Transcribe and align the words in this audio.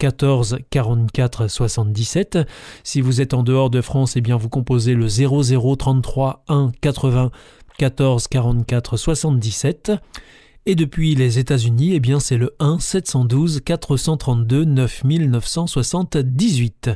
14 0.00 0.60
44 0.70 1.46
77. 1.46 2.38
Si 2.84 3.02
vous 3.02 3.20
êtes 3.20 3.34
en 3.34 3.42
dehors 3.42 3.68
de 3.68 3.82
France, 3.82 4.16
eh 4.16 4.22
bien 4.22 4.38
vous 4.38 4.48
composez 4.48 4.94
le 4.94 5.06
00 5.08 5.76
33 5.76 6.42
1 6.48 6.72
80 6.80 7.30
14 7.76 8.26
44 8.26 8.96
77. 8.96 9.92
Et 10.66 10.74
depuis 10.74 11.14
les 11.14 11.38
États-Unis, 11.38 11.94
eh 11.94 12.00
bien 12.00 12.20
c'est 12.20 12.36
le 12.36 12.54
1 12.58 12.78
712 12.78 13.62
432 13.64 14.64
9978. 14.64 16.90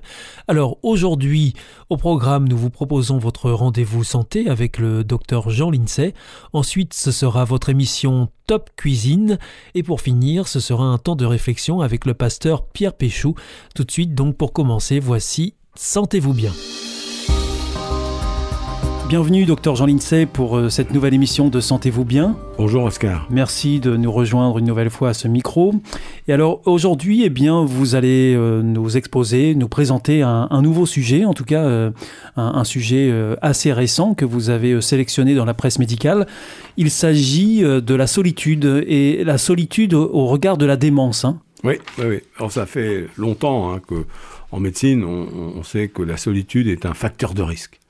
Alors 0.49 0.77
aujourd'hui, 0.83 1.55
au 1.89 1.97
programme, 1.97 2.47
nous 2.47 2.59
vous 2.59 2.69
proposons 2.69 3.17
votre 3.17 3.51
rendez-vous 3.51 4.05
santé 4.05 4.51
avec 4.51 4.77
le 4.79 5.03
docteur 5.03 5.49
Jean 5.49 5.71
Lincey. 5.71 6.13
Ensuite, 6.53 6.93
ce 6.93 7.11
sera 7.11 7.47
votre 7.47 7.71
émission 7.71 8.29
Top 8.47 8.69
Cuisine. 8.77 9.39
Et 9.75 9.83
pour 9.83 10.03
finir, 10.03 10.47
ce 10.47 10.61
sera 10.61 10.85
un 10.85 10.99
temps 10.99 11.17
de 11.17 11.25
réflexion 11.25 11.81
avec 11.81 12.05
le 12.05 12.13
pasteur 12.13 12.67
Pierre 12.67 12.93
Péchou. 12.93 13.35
Tout 13.75 13.85
de 13.85 13.91
suite, 13.91 14.15
donc 14.15 14.37
pour 14.37 14.53
commencer, 14.53 15.01
voici 15.01 15.55
Sentez-vous 15.75 16.35
bien. 16.35 16.53
Bienvenue, 19.07 19.45
docteur 19.45 19.77
Jean 19.77 19.85
Lincey, 19.85 20.25
pour 20.25 20.57
euh, 20.57 20.71
cette 20.71 20.91
nouvelle 20.91 21.13
émission 21.13 21.49
de 21.49 21.61
Sentez-vous 21.61 22.07
bien. 22.07 22.39
Bonjour 22.57 22.85
Oscar. 22.85 23.27
Merci 23.29 23.79
de 23.79 23.99
nous 23.99 24.11
rejoindre 24.11 24.59
une 24.59 24.65
nouvelle 24.65 24.89
fois 24.89 25.11
à 25.11 25.15
ce 25.15 25.29
micro. 25.29 25.75
Et 26.27 26.33
alors 26.33 26.63
aujourd'hui, 26.65 27.23
eh 27.23 27.29
bien, 27.29 27.67
vous 27.67 27.97
allez 27.97 28.35
euh, 28.35 28.63
nous 28.63 28.97
exposer, 28.97 29.55
nous 29.55 29.69
présenter 29.69 30.23
un, 30.23 30.63
nouveau 30.63 30.87
sujet, 30.87 31.27
en 31.27 31.35
tout 31.35 31.45
cas 31.45 31.65
euh, 31.65 31.91
un, 32.37 32.65
sujet 32.65 33.13
assez 33.43 33.75
récent 33.75 34.15
que 34.15 34.25
vous 34.25 34.49
avez 34.49 34.81
sélectionné 34.81 35.35
dans 35.35 35.45
la 35.45 35.55
presse 35.55 35.79
médicale. 35.79 36.27
Il 36.79 36.91
s'agit 36.91 37.61
de 37.61 37.95
la 37.95 38.07
solitude 38.07 38.85
et 38.87 39.23
la 39.23 39.37
solitude 39.37 39.93
au 39.93 40.27
regard 40.27 40.57
de 40.57 40.65
la 40.65 40.77
démence. 40.77 41.27
Hein. 41.27 41.41
Oui, 41.63 41.75
oui, 41.99 42.05
oui. 42.09 42.21
Alors 42.39 42.51
ça 42.51 42.65
fait 42.65 43.07
longtemps 43.19 43.71
hein, 43.71 43.81
que 43.87 44.07
en 44.51 44.61
médecine, 44.61 45.05
on 45.05 45.63
sait 45.63 45.89
que 45.89 46.03
la 46.03 46.17
solitude 46.17 46.69
est 46.69 46.87
un 46.87 46.95
facteur 46.95 47.35
de 47.35 47.43
risque. 47.43 47.81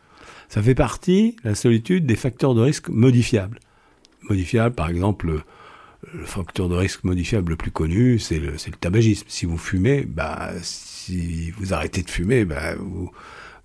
Ça 0.55 0.63
fait 0.63 0.77
partie, 0.77 1.35
la 1.43 1.57
solitude, 1.57 2.07
des 2.07 2.15
facteurs 2.15 2.55
de 2.55 2.61
risque 2.61 2.89
modifiables. 2.89 3.59
Modifiables, 4.31 4.77
par 4.77 4.89
exemple, 4.89 5.43
le 6.13 6.25
facteur 6.25 6.69
de 6.69 6.77
risque 6.77 7.03
modifiable 7.03 7.51
le 7.51 7.57
plus 7.57 7.73
connu, 7.73 8.21
c'est 8.21 8.39
le, 8.39 8.53
le, 8.53 8.73
tabagisme. 8.79 9.25
Si 9.27 9.47
vous 9.47 9.59
fumez, 9.59 10.03
bah, 10.03 10.53
si 10.63 11.51
vous 11.59 11.75
arrêtez 11.75 12.05
de 12.05 12.09
fumer, 12.09 12.45
bah, 12.45 12.77
vous, 12.77 13.11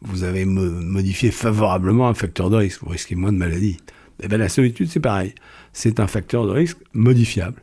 vous 0.02 0.24
avez 0.24 0.46
modifié 0.46 1.30
favorablement 1.30 2.08
un 2.08 2.16
facteur 2.16 2.50
de 2.50 2.56
risque. 2.56 2.82
Vous 2.82 2.90
risquez 2.90 3.14
moins 3.14 3.32
de 3.32 3.38
maladies. 3.38 3.78
Et 4.20 4.24
eh 4.24 4.28
ben, 4.28 4.38
la 4.38 4.50
solitude, 4.50 4.90
c'est 4.90 5.00
pareil. 5.00 5.36
C'est 5.74 6.00
un 6.00 6.08
facteur 6.08 6.48
de 6.48 6.52
risque 6.54 6.80
modifiable. 6.94 7.62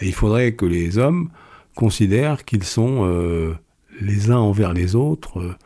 Et 0.00 0.06
il 0.06 0.14
faudrait 0.14 0.52
que 0.52 0.64
les 0.64 0.96
hommes 0.98 1.28
considèrent 1.74 2.44
qu'ils 2.44 2.62
sont 2.62 3.04
euh, 3.04 3.54
les 4.00 4.30
uns 4.30 4.38
envers 4.38 4.74
les 4.74 4.94
autres 4.94 5.40
euh, 5.40 5.56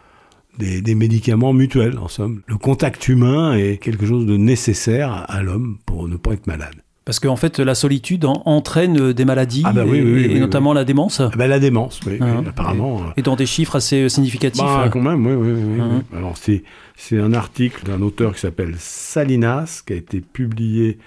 des, 0.59 0.95
médicaments 0.95 1.53
mutuels, 1.53 1.99
en 1.99 2.09
somme. 2.09 2.43
Le 2.47 2.57
contact 2.57 3.09
humain 3.09 3.55
est 3.55 3.79
quelque 3.79 4.07
chose 4.07 4.27
de 4.27 4.37
nécessaire 4.37 5.25
à 5.29 5.43
l'homme 5.43 5.79
pour 5.87 6.09
ne 6.09 6.17
pas 6.17 6.33
être 6.33 6.47
malade. 6.47 6.75
Parce 7.05 7.21
qu'en 7.21 7.37
fait, 7.37 7.59
la 7.59 7.75
solitude 7.75 8.27
entraîne 8.27 9.15
des 9.15 9.25
maladies, 9.25 9.63
ah 9.65 9.73
bah 9.73 9.87
et, 9.87 10.39
notamment 10.39 10.75
la 10.75 10.85
démence. 10.85 11.21
Ah 11.21 11.31
bah 11.35 11.47
la 11.47 11.59
démence, 11.59 12.01
oui, 12.07 12.19
ah. 12.21 12.43
apparemment. 12.47 13.01
Et 13.17 13.23
dans 13.23 13.35
des 13.35 13.47
chiffres 13.47 13.77
assez 13.77 14.11
significatifs. 14.11 14.63
Bah, 14.63 14.91
quand 14.93 15.01
même, 15.01 15.27
oui, 15.27 15.33
oui. 15.33 15.53
oui, 15.53 15.81
ah. 15.81 16.17
Alors, 16.19 16.37
c'est, 16.37 16.65
c'est 16.97 17.19
un 17.19 17.33
article 17.33 17.87
d'un 17.87 18.03
auteur 18.03 18.35
qui 18.35 18.41
s'appelle 18.41 18.75
Salinas, 18.77 19.83
qui 19.87 19.95
a 19.95 19.97
été 19.97 20.21
publié 20.21 20.99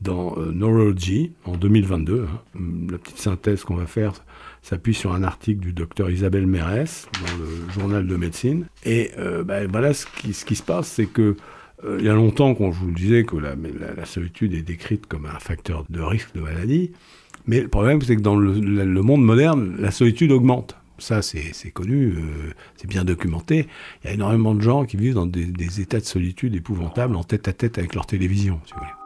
dans 0.00 0.34
euh, 0.38 0.50
Neurology 0.52 1.32
en 1.44 1.56
2022. 1.56 2.26
Hein. 2.26 2.60
La 2.90 2.96
petite 2.96 3.18
synthèse 3.18 3.64
qu'on 3.64 3.76
va 3.76 3.86
faire, 3.86 4.12
s'appuie 4.64 4.94
sur 4.94 5.12
un 5.14 5.22
article 5.22 5.60
du 5.60 5.72
docteur 5.72 6.10
Isabelle 6.10 6.46
Mérès 6.46 7.06
dans 7.20 7.44
le 7.44 7.72
journal 7.72 8.06
de 8.06 8.16
médecine. 8.16 8.64
Et 8.84 9.10
euh, 9.18 9.44
bah, 9.44 9.66
voilà 9.66 9.92
ce 9.92 10.06
qui, 10.06 10.32
se 10.32 10.62
passe, 10.62 10.88
c'est 10.88 11.06
que 11.06 11.36
euh, 11.84 11.96
il 11.98 12.06
y 12.06 12.08
a 12.08 12.14
longtemps 12.14 12.54
qu'on 12.54 12.70
vous 12.70 12.90
disait 12.90 13.24
que 13.24 13.36
la, 13.36 14.06
solitude 14.06 14.54
est 14.54 14.62
décrite 14.62 15.06
comme 15.06 15.26
un 15.26 15.38
facteur 15.38 15.84
de 15.90 16.00
risque 16.00 16.34
de 16.34 16.40
maladie. 16.40 16.92
Mais 17.46 17.60
le 17.60 17.68
problème, 17.68 18.00
c'est 18.00 18.16
que 18.16 18.22
dans 18.22 18.36
le, 18.36 18.52
le, 18.54 19.02
monde 19.02 19.22
moderne, 19.22 19.76
la 19.78 19.90
solitude 19.90 20.32
augmente. 20.32 20.76
Ça, 20.96 21.20
c'est 21.20 21.70
connu, 21.72 22.14
euh, 22.16 22.52
c'est 22.76 22.88
bien 22.88 23.04
documenté. 23.04 23.66
Il 24.02 24.06
y 24.06 24.10
a 24.10 24.14
énormément 24.14 24.54
de 24.54 24.62
gens 24.62 24.86
qui 24.86 24.96
vivent 24.96 25.14
dans 25.14 25.26
des, 25.26 25.44
des 25.44 25.80
états 25.80 26.00
de 26.00 26.04
solitude 26.04 26.54
épouvantables, 26.54 27.16
en 27.16 27.24
tête 27.24 27.48
à 27.48 27.52
tête 27.52 27.76
avec 27.76 27.94
leur 27.94 28.06
télévision, 28.06 28.60
si 28.64 28.72
vous 28.72 28.78
voulez. 28.78 29.03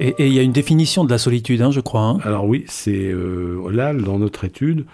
Et 0.00 0.26
il 0.26 0.32
y 0.32 0.38
a 0.38 0.42
une 0.42 0.52
définition 0.52 1.04
de 1.04 1.10
la 1.10 1.18
solitude, 1.18 1.62
hein, 1.62 1.70
je 1.70 1.80
crois. 1.80 2.02
Hein. 2.02 2.18
Alors 2.24 2.46
oui, 2.46 2.64
c'est 2.66 3.12
euh, 3.12 3.70
là, 3.70 3.94
dans 3.94 4.18
notre 4.18 4.44
étude, 4.44 4.86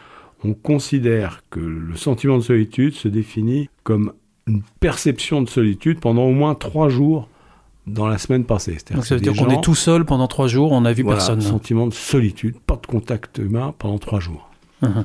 on 0.44 0.55
considère 0.55 1.43
que 1.50 1.61
le 1.61 1.97
sentiment 1.97 2.37
de 2.37 2.43
solitude 2.43 2.94
se 2.94 3.09
définit 3.09 3.69
comme 3.83 4.12
une 4.47 4.62
perception 4.81 5.43
de 5.43 5.49
solitude 5.49 6.00
pendant 6.00 6.25
au 6.25 6.33
moins 6.33 6.55
trois 6.55 6.89
jours 6.89 7.28
dans 7.87 8.06
la 8.06 8.19
semaine 8.19 8.44
passée. 8.44 8.77
Donc 8.93 9.06
ça 9.06 9.15
veut 9.15 9.21
dire 9.21 9.34
qu'on 9.34 9.49
est 9.50 9.62
tout 9.62 9.75
seul 9.75 10.05
pendant 10.05 10.28
trois 10.28 10.49
jours, 10.49 10.72
on 10.72 10.83
n'a 10.83 10.93
vu 10.93 11.03
voilà, 11.03 11.19
personne. 11.19 11.41
Sentiment 11.41 11.87
de 11.87 11.94
solitude, 11.94 12.56
pas 12.59 12.77
de 12.77 12.87
contact 12.87 13.39
humain 13.39 13.75
pendant 13.78 13.99
trois 13.99 14.21
jours. 14.21 14.50
Uh-huh. 14.83 15.05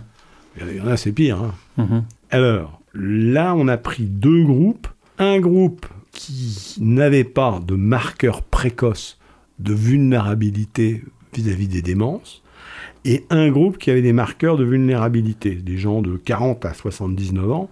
Il 0.60 0.78
y 0.78 0.82
en 0.82 0.88
a, 0.88 0.98
c'est 0.98 1.12
pire. 1.12 1.42
Hein. 1.42 1.54
Uh-huh. 1.80 2.04
Alors, 2.32 2.82
là, 2.94 3.56
on 3.56 3.68
a 3.68 3.78
pris 3.78 4.04
deux 4.04 4.44
groupes. 4.44 4.88
Un 5.18 5.40
groupe 5.40 5.86
qui 6.12 6.76
n'avait 6.80 7.24
pas 7.24 7.62
de 7.66 7.76
marqueur 7.76 8.42
précoce 8.42 9.18
de 9.60 9.74
vulnérabilité 9.74 11.04
vis-à-vis 11.34 11.68
des 11.68 11.82
démences, 11.82 12.44
et 13.04 13.26
un 13.30 13.50
groupe 13.50 13.78
qui 13.78 13.92
avait 13.92 14.02
des 14.02 14.14
marqueurs 14.14 14.58
de 14.58 14.64
vulnérabilité, 14.64 15.56
des 15.56 15.78
gens 15.78 16.02
de 16.02 16.18
40 16.18 16.66
à 16.66 16.74
79 16.74 17.52
ans, 17.52 17.70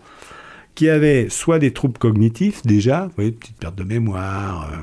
qui 0.76 0.90
avaient 0.90 1.28
soit 1.30 1.60
des 1.60 1.72
troubles 1.72 1.98
cognitifs 1.98 2.62
déjà, 2.64 3.06
vous 3.06 3.14
voyez, 3.16 3.32
petite 3.32 3.58
perte 3.58 3.76
de 3.76 3.84
mémoire, 3.84 4.70
euh, 4.72 4.78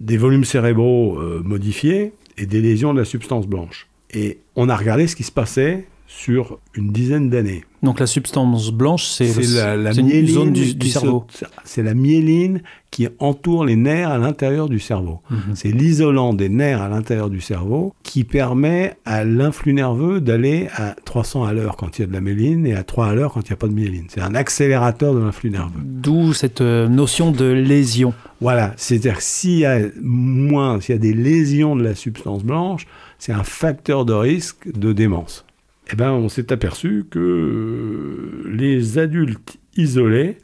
des 0.00 0.16
volumes 0.16 0.44
cérébraux 0.44 1.18
euh, 1.18 1.42
modifiés, 1.44 2.12
et 2.38 2.46
des 2.46 2.60
lésions 2.60 2.92
de 2.94 2.98
la 2.98 3.04
substance 3.04 3.46
blanche. 3.46 3.88
Et 4.12 4.38
on 4.56 4.68
a 4.68 4.76
regardé 4.76 5.06
ce 5.06 5.16
qui 5.16 5.22
se 5.22 5.32
passait 5.32 5.86
sur 6.06 6.58
une 6.74 6.92
dizaine 6.92 7.30
d'années. 7.30 7.64
Donc 7.82 8.00
la 8.00 8.06
substance 8.06 8.70
blanche, 8.70 9.04
c'est 9.04 9.34
la, 9.54 9.76
la 9.76 9.92
zone 9.92 10.52
du, 10.52 10.90
cerveau. 10.90 11.26
C'est 11.64 11.82
la 11.82 11.94
myéline 11.94 12.62
qui 12.92 13.08
entoure 13.18 13.64
les 13.64 13.74
nerfs 13.74 14.10
à 14.10 14.18
l'intérieur 14.18 14.68
du 14.68 14.78
cerveau. 14.78 15.20
Mhm. 15.30 15.38
C'est 15.54 15.72
l'isolant 15.72 16.34
des 16.34 16.48
nerfs 16.48 16.80
à 16.80 16.88
l'intérieur 16.88 17.30
du 17.30 17.40
cerveau 17.40 17.94
qui 18.04 18.22
permet 18.22 18.94
à 19.04 19.24
l'influx 19.24 19.72
nerveux 19.72 20.20
d'aller 20.20 20.68
à 20.76 20.94
300 21.04 21.44
à 21.44 21.52
l'heure 21.52 21.76
quand 21.76 21.98
il 21.98 22.02
y 22.02 22.04
a 22.04 22.06
de 22.06 22.12
la 22.12 22.20
myéline 22.20 22.66
et 22.66 22.74
à 22.74 22.84
3 22.84 23.08
à 23.08 23.14
l'heure 23.14 23.32
quand 23.32 23.40
il 23.40 23.50
n'y 23.50 23.54
a 23.54 23.56
pas 23.56 23.66
de 23.66 23.72
myéline. 23.72 24.04
C'est 24.08 24.20
un 24.20 24.34
accélérateur 24.34 25.14
de 25.14 25.20
l'influx 25.20 25.50
nerveux. 25.50 25.80
D'où 25.82 26.34
cette 26.34 26.60
euh, 26.60 26.86
notion 26.86 27.32
de 27.32 27.46
lésion. 27.46 28.14
Voilà, 28.40 28.74
c'est-à-dire 28.76 29.20
s'il 29.20 29.58
y 29.58 29.64
a 29.64 29.80
moins, 30.00 30.80
s'il 30.80 30.94
y 30.94 30.98
a 30.98 31.00
des 31.00 31.14
lésions 31.14 31.74
de 31.74 31.82
la 31.82 31.94
substance 31.94 32.44
blanche, 32.44 32.86
c'est 33.18 33.32
un 33.32 33.44
facteur 33.44 34.04
de 34.04 34.12
risque 34.12 34.70
de 34.78 34.92
démence 34.92 35.46
eh 35.92 35.96
ben, 35.96 36.12
on 36.12 36.28
s'est 36.28 36.52
aperçu 36.52 37.04
que 37.10 37.18
euh, 37.18 38.50
les 38.50 38.98
adultes 38.98 39.58
isolés, 39.76 40.38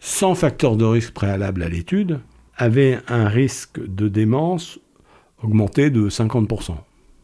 sans 0.00 0.34
facteur 0.34 0.76
de 0.76 0.84
risque 0.84 1.12
préalable 1.12 1.62
à 1.62 1.68
l'étude, 1.68 2.20
avaient 2.56 2.98
un 3.08 3.28
risque 3.28 3.80
de 3.86 4.08
démence 4.08 4.78
augmenté 5.42 5.90
de 5.90 6.08
50%. 6.10 6.74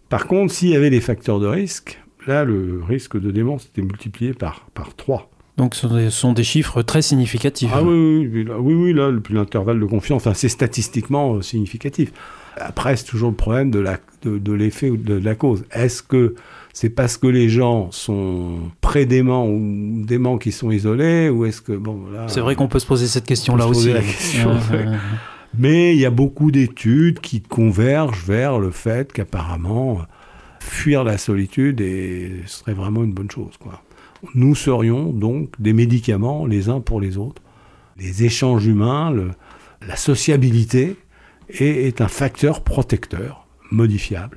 Par 0.08 0.26
contre, 0.26 0.52
s'il 0.52 0.68
y 0.68 0.76
avait 0.76 0.90
des 0.90 1.00
facteurs 1.00 1.40
de 1.40 1.46
risque, 1.46 2.00
là, 2.26 2.44
le 2.44 2.82
risque 2.86 3.18
de 3.18 3.30
démence 3.30 3.66
était 3.66 3.82
multiplié 3.82 4.32
par, 4.34 4.66
par 4.74 4.94
3. 4.94 5.30
Donc 5.56 5.74
ce 5.74 6.10
sont 6.10 6.32
des 6.32 6.44
chiffres 6.44 6.82
très 6.82 7.02
significatifs. 7.02 7.70
Ah 7.72 7.82
oui, 7.82 8.28
oui, 8.30 8.46
oui, 8.58 8.74
oui, 8.74 8.92
là, 8.92 9.10
l'intervalle 9.30 9.80
de 9.80 9.86
confiance, 9.86 10.28
c'est 10.34 10.50
statistiquement 10.50 11.36
euh, 11.36 11.42
significatif. 11.42 12.12
Après, 12.58 12.96
c'est 12.96 13.04
toujours 13.04 13.30
le 13.30 13.36
problème 13.36 13.70
de 13.70 13.80
l'effet 14.52 14.86
de, 14.86 14.92
ou 14.92 14.96
de 14.96 15.14
la 15.14 15.34
cause. 15.34 15.64
Est-ce 15.72 16.02
que 16.02 16.34
c'est 16.76 16.90
parce 16.90 17.16
que 17.16 17.26
les 17.26 17.48
gens 17.48 17.90
sont 17.90 18.58
près-déments 18.82 19.48
ou 19.48 20.04
déments 20.04 20.36
qui 20.36 20.52
sont 20.52 20.70
isolés 20.70 21.30
ou 21.30 21.46
est-ce 21.46 21.62
que 21.62 21.72
bon 21.72 22.02
C'est 22.26 22.40
vrai 22.40 22.54
qu'on 22.54 22.68
peut 22.68 22.80
se 22.80 22.86
poser 22.86 23.06
cette 23.06 23.24
question-là 23.24 23.66
aussi. 23.66 23.94
Mais 25.58 25.94
il 25.94 25.98
y 25.98 26.04
a 26.04 26.10
beaucoup 26.10 26.50
d'études 26.50 27.20
qui 27.20 27.40
convergent 27.40 28.22
vers 28.26 28.58
le 28.58 28.70
fait 28.70 29.10
qu'apparemment 29.10 30.02
fuir 30.60 31.02
la 31.02 31.16
solitude 31.16 31.82
serait 32.44 32.74
vraiment 32.74 33.04
une 33.04 33.14
bonne 33.14 33.30
chose. 33.30 33.54
Quoi. 33.58 33.82
Nous 34.34 34.54
serions 34.54 35.14
donc 35.14 35.52
des 35.58 35.72
médicaments 35.72 36.44
les 36.44 36.68
uns 36.68 36.80
pour 36.80 37.00
les 37.00 37.16
autres. 37.16 37.40
Les 37.96 38.24
échanges 38.24 38.66
humains, 38.66 39.14
la 39.80 39.96
sociabilité 39.96 40.98
est, 41.48 42.02
un 42.02 42.08
facteur 42.08 42.60
protecteur 42.60 43.46
modifiable 43.70 44.36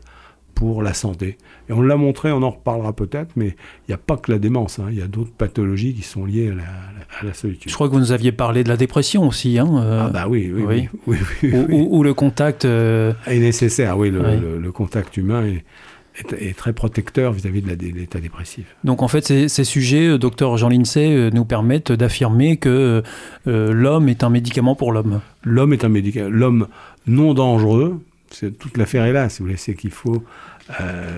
pour 0.60 0.84
la 0.84 0.94
santé. 0.94 1.38
Et 1.70 1.74
on 1.74 1.82
l'a 1.82 1.96
montré, 1.96 2.34
on 2.34 2.44
en 2.44 2.50
reparlera 2.50 2.92
peut-être, 2.92 3.32
mais 3.38 3.48
il 3.48 3.92
n'y 3.92 3.94
a 3.94 3.98
pas 3.98 4.18
que 4.18 4.30
la 4.30 4.40
démence, 4.40 4.78
hein. 4.78 4.88
il 4.92 5.00
y 5.00 5.02
a 5.02 5.08
d'autres 5.08 5.32
pathologies 5.32 5.94
qui 5.94 6.02
sont 6.02 6.26
liées 6.26 6.52
à 6.52 7.26
la, 7.26 7.34
solitude. 7.34 7.70
Je 7.72 7.76
crois 7.76 7.88
que 7.88 7.94
vous 7.94 8.00
nous 8.00 8.12
aviez 8.12 8.34
parlé 8.34 8.66
de 8.66 8.70
la 8.70 8.76
dépression 8.76 9.26
aussi. 9.26 9.58
Hein, 9.58 9.70
euh, 9.78 10.04
Ah 10.08 10.10
bah 10.10 10.26
oui, 10.28 10.52
oui, 10.54 10.90
oui. 11.08 11.16
Où, 11.70 12.04
le 12.04 12.14
contact... 12.14 12.66
Euh, 12.66 13.14
est 13.26 13.40
nécessaire, 13.40 13.98
oui, 13.98 14.12
le, 14.12 14.70
contact 14.74 15.16
humain 15.16 15.46
est, 15.46 15.64
est, 16.38 16.58
très 16.58 16.74
protecteur 16.74 17.32
vis-à-vis 17.32 17.62
de 17.62 17.70
l'état 17.70 18.20
dépressif. 18.20 18.66
Donc 18.84 19.02
en 19.02 19.08
fait, 19.08 19.26
ces, 19.48 19.64
sujets, 19.64 20.08
euh, 20.08 20.18
docteur 20.18 20.58
Jean 20.58 20.70
euh, 20.72 21.30
nous 21.32 21.46
permettent 21.46 21.92
d'affirmer 21.92 22.58
que 22.58 23.02
euh, 23.48 23.74
l'homme 23.74 24.10
est 24.10 24.24
un 24.24 24.30
médicament 24.30 24.76
pour 24.76 24.92
l'homme. 24.92 25.22
L'homme 25.44 25.74
est 25.74 25.86
un 25.86 25.90
médicament. 25.90 26.30
L'homme 26.30 26.68
non 27.08 27.34
dangereux, 27.34 28.02
toute 28.30 28.78
l'affaire 28.78 29.06
est 29.06 29.14
là, 29.14 29.30
si 29.30 29.40
vous 29.40 29.46
voulez, 29.46 29.58
c'est 29.58 29.74
qu'il 29.74 29.92
faut, 29.92 30.24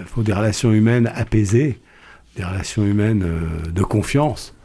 faut 0.06 0.24
des 0.24 0.34
relations 0.34 0.72
humaines 0.72 1.12
apaisées, 1.13 1.80
des 2.36 2.44
relations 2.44 2.86
humaines 2.86 3.25
de 3.69 3.84
confiance. 3.84 4.56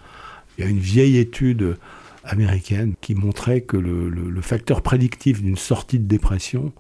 Il 0.57 0.65
y 0.65 0.67
a 0.67 0.71
une 0.71 0.79
vieille 0.79 1.19
étude 1.19 1.77
américaine 2.25 2.95
qui 3.01 3.15
montrait 3.15 3.63
que 3.63 3.77
le 3.77 4.41
facteur 4.41 4.83
prédictif 4.83 5.43
d'une 5.43 5.57
sortie 5.57 5.99
de 5.99 6.07
dépression, 6.07 6.73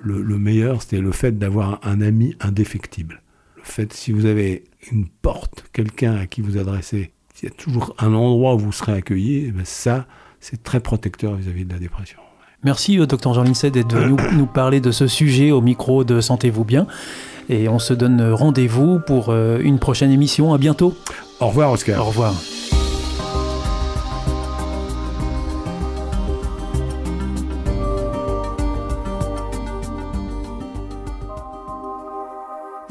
le, 0.00 0.38
meilleur, 0.38 0.82
c'était 0.82 1.00
le 1.00 1.12
fait 1.12 1.38
d'avoir 1.38 1.80
un 1.82 2.00
ami 2.00 2.36
indéfectible. 2.40 3.22
Le 3.56 3.62
fait, 3.64 3.92
si 3.92 4.12
vous 4.12 4.26
avez 4.26 4.64
une 4.90 5.08
porte, 5.08 5.64
quelqu'un 5.72 6.14
à 6.14 6.26
qui 6.26 6.40
vous 6.40 6.56
adressez, 6.56 7.12
il 7.42 7.48
y 7.48 7.52
a 7.52 7.54
toujours 7.54 7.94
un 7.98 8.14
endroit 8.14 8.54
où 8.54 8.58
vous 8.58 8.72
serez 8.72 8.92
accueilli, 8.92 9.46
eh 9.46 9.50
ben 9.52 9.64
ça, 9.64 10.06
c'est 10.40 10.62
très 10.62 10.80
protecteur 10.80 11.34
vis-à-vis 11.34 11.64
de 11.64 11.72
la 11.72 11.78
dépression. 11.78 12.18
Merci, 12.64 12.98
euh, 12.98 13.06
docteur 13.06 13.34
Jean 13.34 13.44
Lincey, 13.44 13.70
d'être 13.70 13.94
venu 13.94 14.16
nous 14.32 14.46
parler 14.46 14.80
de 14.80 14.90
ce 14.90 15.06
sujet 15.06 15.52
au 15.52 15.60
micro 15.60 16.02
de 16.04 16.20
Sentez-vous 16.20 16.64
bien. 16.64 16.86
Et 17.48 17.68
on 17.68 17.78
se 17.78 17.94
donne 17.94 18.32
rendez-vous 18.32 18.98
pour 18.98 19.28
euh, 19.28 19.58
une 19.62 19.78
prochaine 19.78 20.10
émission. 20.10 20.52
À 20.52 20.58
bientôt. 20.58 20.94
Au 21.40 21.46
revoir, 21.48 21.72
Oscar. 21.72 22.00
Au 22.00 22.08
revoir. 22.08 22.34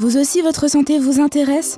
Vous 0.00 0.16
aussi, 0.16 0.40
votre 0.40 0.68
santé 0.68 0.98
vous 0.98 1.20
intéresse? 1.20 1.76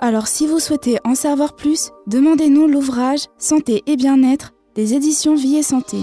Alors 0.00 0.26
si 0.26 0.48
vous 0.48 0.58
souhaitez 0.58 0.98
en 1.04 1.14
savoir 1.14 1.54
plus, 1.54 1.92
demandez-nous 2.08 2.66
l'ouvrage 2.66 3.26
Santé 3.38 3.84
et 3.86 3.96
bien-être 3.96 4.52
des 4.74 4.94
éditions 4.94 5.36
Vie 5.36 5.58
et 5.58 5.62
Santé. 5.62 5.98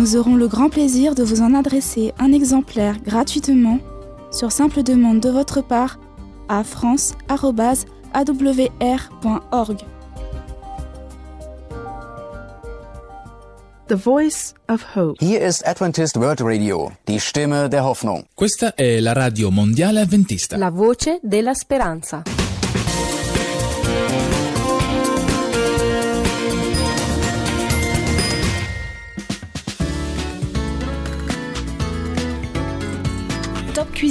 Nous 0.00 0.16
aurons 0.16 0.34
le 0.34 0.48
grand 0.48 0.70
plaisir 0.70 1.14
de 1.14 1.22
vous 1.22 1.42
en 1.42 1.52
adresser 1.52 2.14
un 2.18 2.32
exemplaire 2.32 3.02
gratuitement 3.02 3.78
sur 4.32 4.50
simple 4.50 4.82
demande 4.82 5.20
de 5.20 5.28
votre 5.28 5.60
part 5.60 6.00
à 6.48 6.64
france.awr.org. 6.64 7.18
The 13.88 13.92
Voice 13.92 14.54
of 14.70 14.86
Hope. 14.96 15.16
Hier 15.20 15.46
ist 15.46 15.66
Adventist 15.66 16.16
World 16.16 16.40
Radio, 16.40 16.92
die 17.06 17.20
Stimme 17.20 17.68
der 17.68 17.84
Hoffnung. 17.84 18.24
Questa 18.34 18.74
è 18.74 19.00
la 19.00 19.12
radio 19.12 19.50
mondiale 19.50 20.00
adventista. 20.00 20.56
La 20.56 20.70
voce 20.70 21.18
della 21.22 21.52
speranza. 21.52 22.22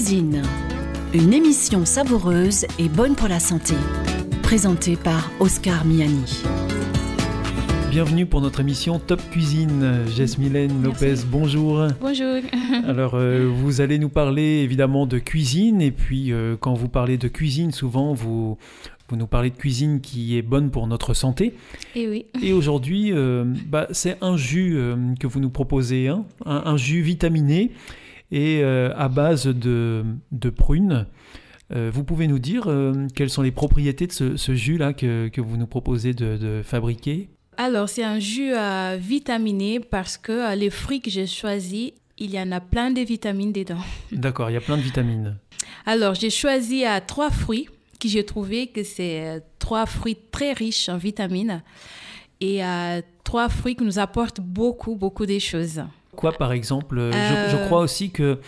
Cuisine. 0.10 0.42
Une 1.14 1.34
émission 1.34 1.86
savoureuse 1.86 2.66
et 2.80 2.90
bonne 2.90 3.16
pour 3.16 3.28
la 3.28 3.40
santé. 3.40 3.76
Présentée 4.42 4.96
par 4.96 5.30
Oscar 5.40 5.86
Miani. 5.86 6.42
Bienvenue 7.92 8.26
pour 8.26 8.42
notre 8.42 8.60
émission 8.62 8.98
Top 8.98 9.22
Cuisine. 9.30 10.06
Mylène 10.40 10.82
Lopez, 10.82 11.18
bonjour. 11.28 11.86
Bonjour. 12.02 12.38
Alors, 12.88 13.14
euh, 13.14 13.48
vous 13.54 13.82
allez 13.82 14.00
nous 14.00 14.10
parler 14.10 14.64
évidemment 14.64 15.06
de 15.06 15.20
cuisine. 15.20 15.80
Et 15.80 15.92
puis, 15.92 16.32
euh, 16.32 16.58
quand 16.60 16.74
vous 16.74 16.90
parlez 16.90 17.20
de 17.20 17.28
cuisine, 17.28 17.72
souvent, 17.72 18.16
vous, 18.16 18.58
vous 19.10 19.16
nous 19.16 19.28
parlez 19.28 19.52
de 19.52 19.58
cuisine 19.58 20.02
qui 20.02 20.40
est 20.40 20.42
bonne 20.42 20.72
pour 20.72 20.88
notre 20.88 21.14
santé. 21.14 21.54
Et 21.96 22.08
oui. 22.08 22.26
Et 22.42 22.52
aujourd'hui, 22.52 23.12
euh, 23.12 23.46
bah, 23.68 23.86
c'est 23.92 24.18
un 24.22 24.38
jus 24.38 24.76
que 25.20 25.28
vous 25.28 25.40
nous 25.40 25.52
proposez, 25.52 26.08
hein. 26.08 26.26
un, 26.48 26.78
jus 26.78 27.02
vitaminé 27.02 27.70
et 28.32 28.64
à 28.64 29.10
base 29.10 29.48
de, 29.48 30.04
de 30.32 30.50
prunes. 30.50 31.08
vous 31.72 32.04
pouvez 32.04 32.28
nous 32.28 32.40
dire 32.40 32.72
quelles 33.16 33.30
sont 33.30 33.42
les 33.42 33.52
propriétés 33.52 34.08
de 34.08 34.12
ce, 34.38 34.56
jus-là 34.56 34.94
que, 34.94 35.28
que, 35.30 35.42
vous 35.42 35.58
nous 35.58 35.68
proposez 35.68 36.14
de, 36.14 36.38
de 36.38 36.62
fabriquer? 36.64 37.30
Alors, 37.62 37.90
c'est 37.90 38.06
un 38.06 38.20
jus 38.20 38.54
euh, 38.56 38.96
vitaminé 38.98 39.82
parce 39.82 40.18
que 40.18 40.32
euh, 40.32 40.56
les 40.56 40.70
fruits 40.70 41.02
que 41.02 41.10
j'ai 41.10 41.28
choisis, 41.28 41.92
il 42.18 42.32
y 42.32 42.40
en 42.40 42.54
a 42.54 42.62
plein 42.62 42.90
de 42.90 43.02
vitamines 43.02 43.52
dedans. 43.52 43.82
D'accord, 44.14 44.50
il 44.50 44.54
y 44.54 44.56
a 44.56 44.62
plein 44.62 44.78
de 44.78 44.82
vitamines. 44.82 45.36
Alors, 45.86 46.16
j'ai 46.16 46.30
choisi 46.30 46.86
euh, 46.86 47.02
trois 47.06 47.30
fruits 47.30 47.68
que 48.00 48.08
j'ai 48.08 48.26
trouvé 48.26 48.68
que 48.68 48.82
c'est 48.84 49.44
trois 49.60 49.86
fruits 49.86 50.18
très 50.32 50.54
riches 50.54 50.88
en 50.88 50.96
vitamines 50.96 51.62
et 52.40 52.62
trois 53.26 53.50
fruits 53.50 53.76
qui 53.76 53.84
nous 53.84 54.00
apportent 54.00 54.40
beaucoup, 54.40 54.96
beaucoup 54.96 55.26
de 55.26 55.38
choses. 55.38 55.84
Quoi, 56.20 56.34
par 56.34 56.52
exemple 56.52 57.12
je, 57.14 57.66
crois 57.68 57.80
aussi 57.80 58.12
que 58.12 58.40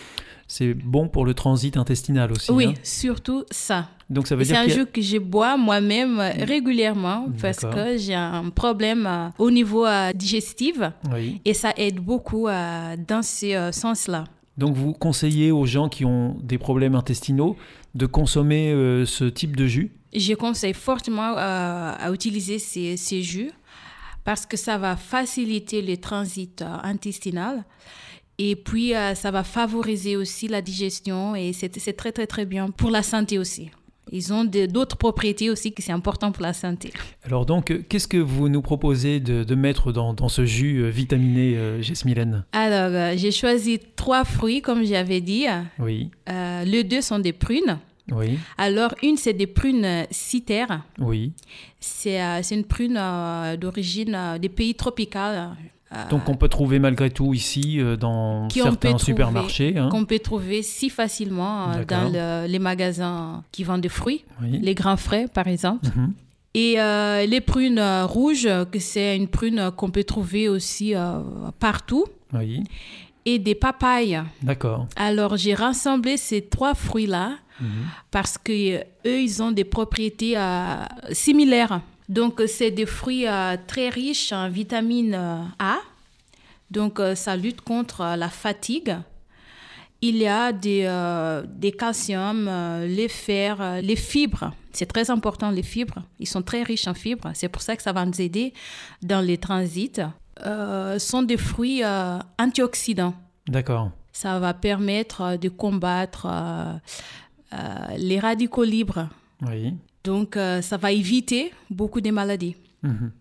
c'est 0.46 0.74
bon 0.74 1.08
pour 1.08 1.24
le 1.24 1.34
transit 1.34 1.78
intestinal 1.78 2.34
aussi. 2.34 2.52
Oui, 2.52 2.66
hein. 2.66 2.74
surtout 2.84 3.46
ça. 3.50 3.88
Donc 4.10 4.28
ça 4.28 4.36
veut 4.36 4.44
dire 4.44 4.58
c'est 4.58 4.62
un 4.62 4.68
jus 4.68 4.86
que 4.86 5.02
je 5.02 5.18
bois 5.18 5.56
moi-même 5.56 6.20
régulièrement 6.20 7.28
parce 7.42 7.60
que 7.60 7.98
j'ai 7.98 8.14
un 8.14 8.50
problème 8.50 9.06
euh, 9.08 9.30
au 9.38 9.50
niveau 9.50 9.86
euh, 9.86 10.12
digestif 10.12 10.82
et 11.46 11.54
ça 11.54 11.72
aide 11.78 12.02
beaucoup 12.02 12.50
euh, 12.50 12.98
dans 13.08 13.22
ce 13.22 13.70
sens-là. 13.72 14.26
Donc 14.58 14.76
vous 14.76 14.92
conseillez 14.92 15.54
aux 15.54 15.66
gens 15.66 15.88
qui 15.88 16.04
ont 16.04 16.36
des 16.44 16.58
problèmes 16.58 16.96
intestinaux 16.96 17.56
de 17.96 18.06
consommer 18.06 18.74
ce 19.06 19.24
type 19.24 19.56
de 19.56 19.66
jus? 19.66 19.92
Je 20.14 20.34
conseille 20.34 20.74
fortement 20.74 21.36
à 21.38 22.10
utiliser 22.12 22.60
ces, 22.60 22.98
ces, 22.98 23.22
jus 23.22 23.52
parce 24.24 24.46
que 24.46 24.58
ça 24.58 24.78
va 24.78 24.96
faciliter 24.96 25.82
le 25.82 25.98
transit 25.98 26.64
intestinal 26.84 27.66
et 28.44 28.56
puis, 28.56 28.96
euh, 28.96 29.14
ça 29.14 29.30
va 29.30 29.44
favoriser 29.44 30.16
aussi 30.16 30.48
la 30.48 30.64
digestion 30.64 31.36
et 31.36 31.54
c'est 31.54 31.70
très, 31.94 32.12
très, 32.12 32.26
très 32.26 32.48
bien 32.48 32.72
pour 32.72 32.90
la 32.90 33.04
santé 33.04 33.38
aussi. 33.38 33.70
Ils 34.12 34.34
ont 34.34 34.44
d'autres 34.44 34.98
propriétés 34.98 35.50
aussi 35.50 35.72
qui 35.72 35.82
sont 35.82 35.94
importantes 35.94 36.34
pour 36.34 36.44
la 36.44 36.54
santé. 36.54 36.92
Alors 37.24 37.46
donc, 37.46 37.88
qu'est-ce 37.88 38.08
que 38.08 38.18
vous 38.18 38.50
nous 38.50 38.62
proposez 38.62 39.20
de, 39.20 39.56
mettre 39.56 39.92
dans, 39.92 40.14
dans, 40.14 40.28
ce 40.28 40.44
jus 40.44 40.80
euh, 40.80 40.90
vitaminé, 40.90 41.54
euh, 41.56 41.82
Alors, 42.52 42.96
euh, 42.96 43.14
j'ai 43.16 43.32
choisi 43.32 43.80
trois 43.96 44.26
fruits, 44.26 44.62
comme 44.62 44.84
j'avais 44.84 45.22
dit. 45.22 45.46
Oui. 45.80 46.10
les 46.28 46.84
deux 46.84 47.02
sont 47.02 47.20
des 47.20 47.34
prunes. 47.34 47.78
Oui. 48.12 48.38
Alors, 48.58 48.94
une, 49.02 49.18
c'est 49.18 49.34
des 49.34 49.48
prunes 49.48 50.06
citerres. 50.12 50.82
Oui. 51.00 51.34
C'est 51.80 52.20
une 52.52 52.66
prune 52.66 53.00
d'origine 53.60 54.38
des 54.40 54.50
pays 54.50 54.76
tropicaux. 54.76 55.20
Donc 56.10 56.30
on 56.30 56.36
peut 56.36 56.48
trouver 56.48 56.80
malgré 56.80 57.10
tout 57.10 57.34
ici 57.34 57.80
euh, 57.80 57.98
dans 57.98 58.50
certains 58.50 58.98
supermarchés. 58.98 59.78
Hein. 59.78 59.90
Qu'on 59.90 60.06
peut 60.06 60.20
trouver 60.20 60.64
si 60.64 60.90
facilement 60.90 61.72
euh, 61.72 61.86
dans 61.86 62.46
les 62.48 62.60
magasins 62.60 63.44
qui 63.52 63.64
vendent 63.64 63.82
des 63.82 63.90
fruits, 63.90 64.24
les 64.42 64.76
grains 64.76 64.98
frais 64.98 65.28
par 65.32 65.48
exemple. 65.48 65.88
Mhm. 65.88 66.14
Et 66.54 66.82
euh, 66.82 67.26
les 67.26 67.40
prunes 67.40 67.82
rouges, 68.04 68.48
que 68.72 68.80
c'est 68.80 69.16
une 69.16 69.28
prune 69.28 69.72
qu'on 69.76 69.90
peut 69.90 70.04
trouver 70.04 70.50
aussi 70.50 70.94
partout. 71.60 72.06
Oui. 72.34 72.64
Et 73.26 73.38
des 73.38 73.56
papayes. 73.56 74.22
D'accord. 74.42 74.88
Alors 74.96 75.38
j'ai 75.38 75.54
rassemblé 75.54 76.18
ces 76.18 76.42
trois 76.42 76.74
fruits-là 76.74 77.38
mhm. 77.60 77.70
parce 78.10 78.38
que 78.38 78.80
eux, 78.80 79.22
ils 79.22 79.44
ont 79.44 79.52
des 79.52 79.64
propriétés 79.64 80.36
similaires. 81.12 81.82
Donc, 82.12 82.42
c'est 82.46 82.72
des 82.72 82.86
fruits 82.86 83.26
euh, 83.26 83.56
très 83.68 83.88
riches 83.88 84.34
en 84.34 84.50
vitamine 84.50 85.16
euh, 85.16 85.44
A, 85.60 85.78
Donc, 86.70 87.00
euh, 87.00 87.16
ça 87.16 87.38
lutte 87.38 87.62
contre 87.62 88.02
euh, 88.02 88.16
la 88.18 88.28
fatigue. 88.28 88.98
Il 90.02 90.18
y 90.18 90.28
a 90.28 90.52
des, 90.52 90.84
euh, 90.86 91.42
des 91.48 91.72
calcium, 91.72 92.50
euh, 92.50 92.86
les 92.86 93.08
fers, 93.08 93.62
euh, 93.62 93.80
les 93.80 93.96
fibres. 93.96 94.52
C'est 94.74 94.88
très 94.88 95.10
important, 95.10 95.52
les 95.52 95.64
fibres. 95.64 96.04
Ils 96.20 96.28
sont 96.28 96.42
très 96.42 96.64
riches 96.64 96.88
en 96.88 96.94
fibres. 96.94 97.32
C'est 97.34 97.48
pour 97.48 97.62
ça 97.62 97.78
que 97.78 97.84
ça 97.84 97.94
va 97.94 98.06
nous 98.06 98.20
aider 98.20 98.52
dans 99.02 99.22
les 99.22 99.38
transits. 99.38 100.02
Euh, 100.46 100.98
sont 101.00 101.22
des 101.24 101.38
fruits 101.38 101.84
euh, 101.84 102.18
antioxydants. 102.40 103.14
D'accord. 103.48 103.92
Ça 104.12 104.40
va 104.40 104.54
permettre 104.54 105.22
euh, 105.22 105.38
de 105.38 105.50
combattre 105.50 106.28
euh, 106.30 106.74
euh, 107.54 107.58
les 107.98 108.20
radicaux 108.20 108.64
libres. 108.64 109.08
Oui. 109.48 109.74
Donc, 110.04 110.36
euh, 110.38 110.62
ça 110.62 110.78
va 110.78 110.92
éviter 110.92 111.52
beaucoup 111.70 112.02
de 112.02 112.10
maladies. 112.12 112.56
Mhm. 112.84 113.12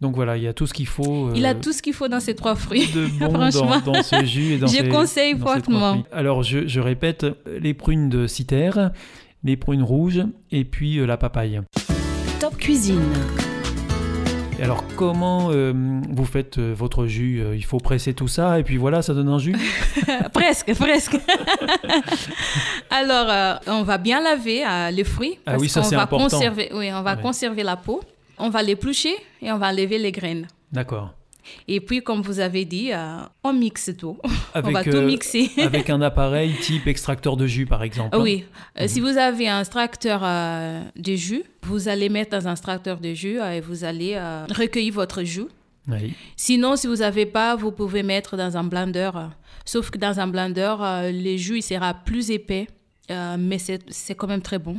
Donc 0.00 0.14
voilà, 0.16 0.36
il 0.38 0.42
y 0.42 0.48
a 0.48 0.54
tout 0.54 0.66
ce 0.66 0.72
qu'il 0.72 0.86
faut. 0.86 1.30
Il 1.34 1.44
a 1.44 1.50
euh, 1.50 1.60
tout 1.60 1.72
ce 1.72 1.82
qu'il 1.82 1.92
faut 1.92 2.08
dans 2.08 2.20
ces 2.20 2.34
trois 2.34 2.54
fruits. 2.54 2.86
de 2.92 3.06
bon 3.20 3.30
Franchement. 3.34 3.80
dans, 3.84 3.92
dans 3.92 4.02
ce 4.02 4.24
jus 4.24 4.54
et 4.54 4.58
dans 4.58 4.66
Je 4.66 4.76
ces- 4.78 4.88
conseille 4.88 5.34
dans 5.34 5.46
ces 5.46 5.52
fortement. 5.52 5.90
fruits. 5.92 6.04
Alors 6.10 6.42
je, 6.42 6.66
je 6.66 6.80
répète, 6.80 7.26
les 7.46 7.74
prunes 7.74 8.08
de 8.08 8.26
citer, 8.26 8.70
les 9.44 9.56
prunes 9.58 9.82
rouges 9.82 10.22
et 10.50 10.64
puis 10.64 10.98
euh, 10.98 11.06
la 11.06 11.16
papaye. 11.18 11.60
Top 12.40 12.56
Cuisine. 12.56 13.02
Alors 14.62 14.84
comment 14.96 15.50
euh, 15.50 15.72
vous 16.10 16.24
faites 16.24 16.58
euh, 16.58 16.72
votre 16.76 17.06
jus 17.06 17.40
Euh, 17.40 17.56
Il 17.56 17.64
faut 17.64 17.78
presser 17.78 18.12
tout 18.14 18.28
ça 18.28 18.58
et 18.58 18.62
puis 18.62 18.76
voilà, 18.76 19.00
ça 19.02 19.14
donne 19.14 19.28
un 19.28 19.38
jus? 19.38 19.56
Presque, 20.32 20.74
presque. 20.74 21.16
Alors, 22.90 23.26
euh, 23.28 23.54
on 23.66 23.82
va 23.82 23.98
bien 23.98 24.20
laver 24.22 24.62
les 24.92 25.04
fruits. 25.04 25.38
Ah 25.46 25.52
parce 25.52 25.62
oui, 25.62 25.68
ça, 25.68 25.82
c'est 25.82 25.96
va 25.96 26.02
important. 26.02 26.28
Conserver, 26.28 26.70
oui, 26.74 26.90
on 26.92 27.02
va 27.02 27.14
Ouais. 27.16 27.22
conserver 27.22 27.62
la 27.62 27.76
peau. 27.76 28.00
On 28.38 28.50
va 28.50 28.62
l'éplucher 28.62 29.14
et 29.42 29.50
on 29.52 29.58
va 29.58 29.68
enlever 29.68 29.98
les 29.98 30.12
graines. 30.12 30.46
D'accord. 30.72 31.12
Et 31.68 31.80
puis, 31.80 32.02
comme 32.02 32.22
vous 32.22 32.40
avez 32.40 32.64
dit, 32.64 32.92
euh, 32.92 33.18
on 33.44 33.52
mixe 33.52 33.90
tout. 33.96 34.18
on 34.54 34.58
Avec, 34.58 34.72
va 34.72 34.84
tout 34.84 34.90
euh, 34.96 35.06
mixer. 35.06 35.50
Avec 35.58 35.90
un 35.90 36.00
appareil 36.02 36.54
type 36.60 36.86
extracteur 36.86 37.36
de 37.36 37.46
jus 37.46 37.66
par 37.66 37.82
exemple. 37.82 38.10
Ah 38.12 38.18
Oui, 38.20 38.44
Euh, 38.80 38.86
si 38.88 39.00
vous 39.00 39.16
avez 39.16 39.48
un 39.48 39.60
extracteur 39.60 40.20
euh, 40.24 40.82
de 40.96 41.14
jus, 41.14 41.44
vous 41.62 41.88
allez 41.88 42.08
mettre 42.08 42.30
dans 42.38 42.48
un 42.48 42.52
extracteur 42.52 42.98
de 43.00 43.12
jus 43.14 43.38
et 43.38 43.60
vous 43.60 43.84
allez 43.84 44.18
recueillir 44.50 44.94
votre 44.94 45.22
jus. 45.22 45.46
Oui. 45.88 46.14
Sinon, 46.36 46.76
si 46.76 46.86
vous 46.86 46.96
n'avez 46.96 47.26
pas, 47.26 47.56
vous 47.56 47.72
pouvez 47.72 48.02
mettre 48.02 48.36
dans 48.36 48.56
un 48.56 48.64
blender. 48.64 49.10
Sauf 49.64 49.90
que 49.90 49.98
dans 49.98 50.18
un 50.20 50.26
blender, 50.26 50.74
le 51.12 51.36
jus 51.36 51.58
il 51.58 51.62
sera 51.62 51.94
plus 51.94 52.30
épais, 52.30 52.68
mais 53.08 53.58
c'est 53.58 54.14
quand 54.14 54.26
même 54.26 54.42
très 54.42 54.58
bon. 54.58 54.78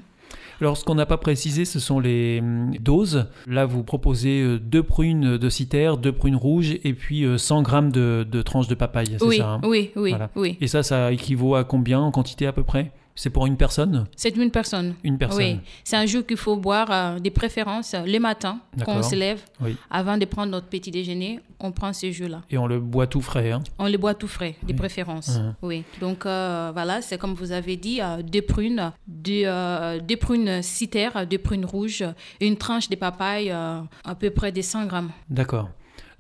Alors, 0.62 0.78
ce 0.78 0.86
qu'on 0.86 0.96
n'a 0.96 1.08
pas 1.08 1.18
précisé, 1.18 1.66
ce 1.66 1.80
sont 1.80 2.00
les 2.00 2.40
hum, 2.40 2.72
doses. 2.80 3.26
Là, 3.48 3.66
vous 3.66 3.84
proposez 3.84 4.42
euh, 4.42 4.60
deux 4.60 4.84
prunes 4.84 5.38
de 5.38 5.50
citer, 5.50 5.92
deux 6.00 6.12
prunes 6.12 6.36
rouges 6.36 6.78
et 6.84 6.94
puis 6.94 7.24
euh, 7.24 7.38
100 7.40 7.64
grammes 7.64 7.92
de, 7.92 8.26
de 8.30 8.42
tranches 8.44 8.68
de 8.68 8.76
papaye. 8.76 9.16
C'est 9.18 9.24
Oui, 9.26 9.38
ça 9.38 9.50
hein? 9.54 9.62
oui, 9.64 9.92
oui, 9.96 10.12
Voilà. 10.12 10.30
oui. 10.36 10.58
Et 10.62 10.68
ça, 10.68 10.84
ça 10.84 11.12
équivaut 11.12 11.56
à 11.56 11.64
combien 11.64 12.00
en 12.00 12.12
quantité 12.12 12.46
à 12.46 12.54
peu 12.54 12.64
près? 12.64 12.92
C'est 13.22 13.30
pour 13.30 13.46
une 13.46 13.56
personne? 13.56 14.08
C'est 14.16 14.36
une 14.36 14.50
personne. 14.50 14.96
Une 15.04 15.20
personne. 15.20 15.38
Oui, 15.38 15.60
c'est 15.84 15.96
un 15.96 16.08
jus 16.08 16.24
qu'il 16.24 16.38
faut 16.38 16.56
boire 16.56 16.88
euh, 16.90 17.20
des 17.20 17.30
préférences 17.30 17.94
euh, 17.94 18.02
les 18.04 18.18
matins 18.18 18.58
quand 18.84 18.98
on 18.98 19.04
se 19.04 19.14
lève. 19.14 19.40
Oui. 19.60 19.78
Avant 19.92 20.18
de 20.18 20.26
prendre 20.26 20.52
notre 20.52 20.66
petit 20.66 20.90
déjeuner, 20.90 21.40
on 21.60 21.72
prend 21.72 21.94
ce 21.94 22.10
jus-là. 22.10 22.42
Et 22.50 22.58
on 22.58 22.66
le 22.66 22.80
boit 22.80 23.06
tout 23.06 23.22
frais. 23.22 23.52
Hein? 23.52 23.62
On 23.78 23.86
les 23.86 24.00
boit 24.00 24.16
tout 24.16 24.28
frais, 24.28 24.56
des 24.64 24.74
Oui. 24.74 24.80
préférences. 24.80 25.38
Mhm. 25.38 25.54
Oui. 25.62 25.84
Donc 26.00 26.26
euh, 26.26 26.72
voilà, 26.74 27.04
c'est 27.04 27.20
comme 27.20 27.36
vous 27.36 27.52
avez 27.52 27.78
dit, 27.78 28.02
euh, 28.02 28.24
deux 28.24 28.42
prunes, 28.42 28.92
deux, 29.08 29.44
euh, 29.46 30.00
prunes 30.20 30.64
citer, 30.64 31.10
deux 31.30 31.38
prunes 31.38 31.66
rouges, 31.66 32.04
une 32.40 32.58
tranche 32.58 32.90
de 32.90 32.96
papaye, 32.96 33.52
à 33.52 34.16
peu 34.18 34.32
près 34.32 34.52
des 34.52 34.64
100 34.64 34.88
grammes. 34.88 35.12
D'accord. 35.30 35.70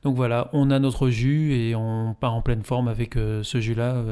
Donc 0.04 0.16
voilà, 0.16 0.50
on 0.54 0.70
a 0.70 0.78
notre 0.78 1.10
jus 1.10 1.54
et 1.54 1.74
on 1.76 2.16
part 2.20 2.36
en 2.36 2.44
pleine 2.44 2.62
forme 2.62 2.88
avec 2.88 3.16
ce 3.16 3.60
jus-là 3.60 4.04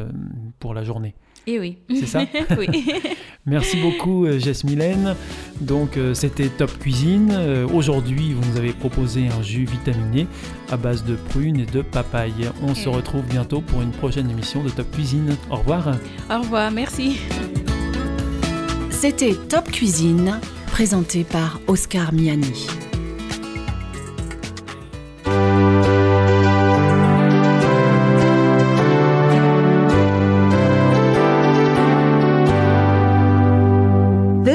pour 0.59 0.73
la 0.73 0.83
journée. 0.83 1.13
Et 1.51 1.59
oui. 1.59 1.77
C'est 1.89 2.05
ça 2.05 2.21
Oui. 2.59 2.67
Merci 3.47 3.77
beaucoup 3.81 4.25
euh, 4.25 4.37
Jess 4.37 4.63
Mylène. 4.63 5.15
Donc 5.61 5.97
euh, 5.97 6.13
c'était 6.13 6.47
Top 6.49 6.77
Cuisine. 6.77 7.31
Euh, 7.33 7.67
Aujourd'hui, 7.73 8.33
vous 8.33 8.51
nous 8.51 8.57
avez 8.57 8.71
proposé 8.73 9.27
un 9.29 9.41
jus 9.41 9.65
vitaminé 9.65 10.27
à 10.69 10.77
base 10.77 11.03
de 11.03 11.15
prunes 11.15 11.59
et 11.59 11.65
de 11.65 11.81
papaye. 11.81 12.33
On 12.61 12.75
se 12.75 12.87
Mm. 12.87 12.91
retrouve 12.93 13.23
bientôt 13.23 13.61
pour 13.61 13.81
une 13.81 13.89
prochaine 13.91 14.29
émission 14.29 14.63
de 14.63 14.69
Top 14.69 14.91
Cuisine. 14.91 15.35
Au 15.49 15.55
revoir. 15.55 15.95
Au 16.29 16.39
revoir, 16.41 16.69
merci. 16.69 17.17
C'était 18.91 19.33
Top 19.33 19.71
Cuisine, 19.71 20.39
présenté 20.67 21.23
par 21.23 21.59
Oscar 21.67 22.13
Miani. 22.13 22.67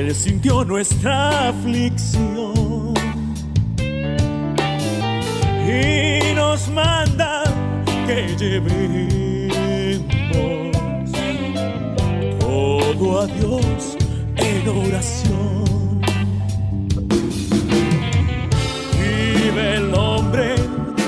Él 0.00 0.14
sintió 0.14 0.64
nuestra 0.64 1.50
aflicción 1.50 2.94
y 5.68 6.34
nos 6.34 6.70
manda 6.70 7.44
que 8.06 8.34
llevemos 8.38 9.52
todo 12.40 13.20
a 13.20 13.26
Dios 13.26 13.98
en 14.36 14.68
oración. 14.68 16.00
Vive 18.98 19.74
el 19.76 19.92
hombre 19.94 20.54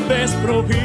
desprovisto 0.06 0.82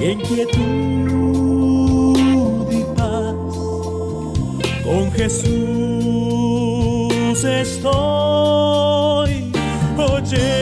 en 0.00 0.18
quietud 0.20 0.56
y 2.72 2.84
paz. 2.96 3.34
Con 4.84 5.12
Jesús 5.12 5.44
estoy, 7.44 9.30
oye. 9.98 10.59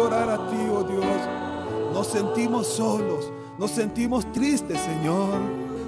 A 0.00 0.48
ti, 0.48 0.68
oh 0.70 0.82
Dios. 0.84 1.92
Nos 1.92 2.06
sentimos 2.06 2.66
solos, 2.66 3.30
nos 3.58 3.70
sentimos 3.70 4.30
tristes, 4.32 4.80
Señor. 4.80 5.38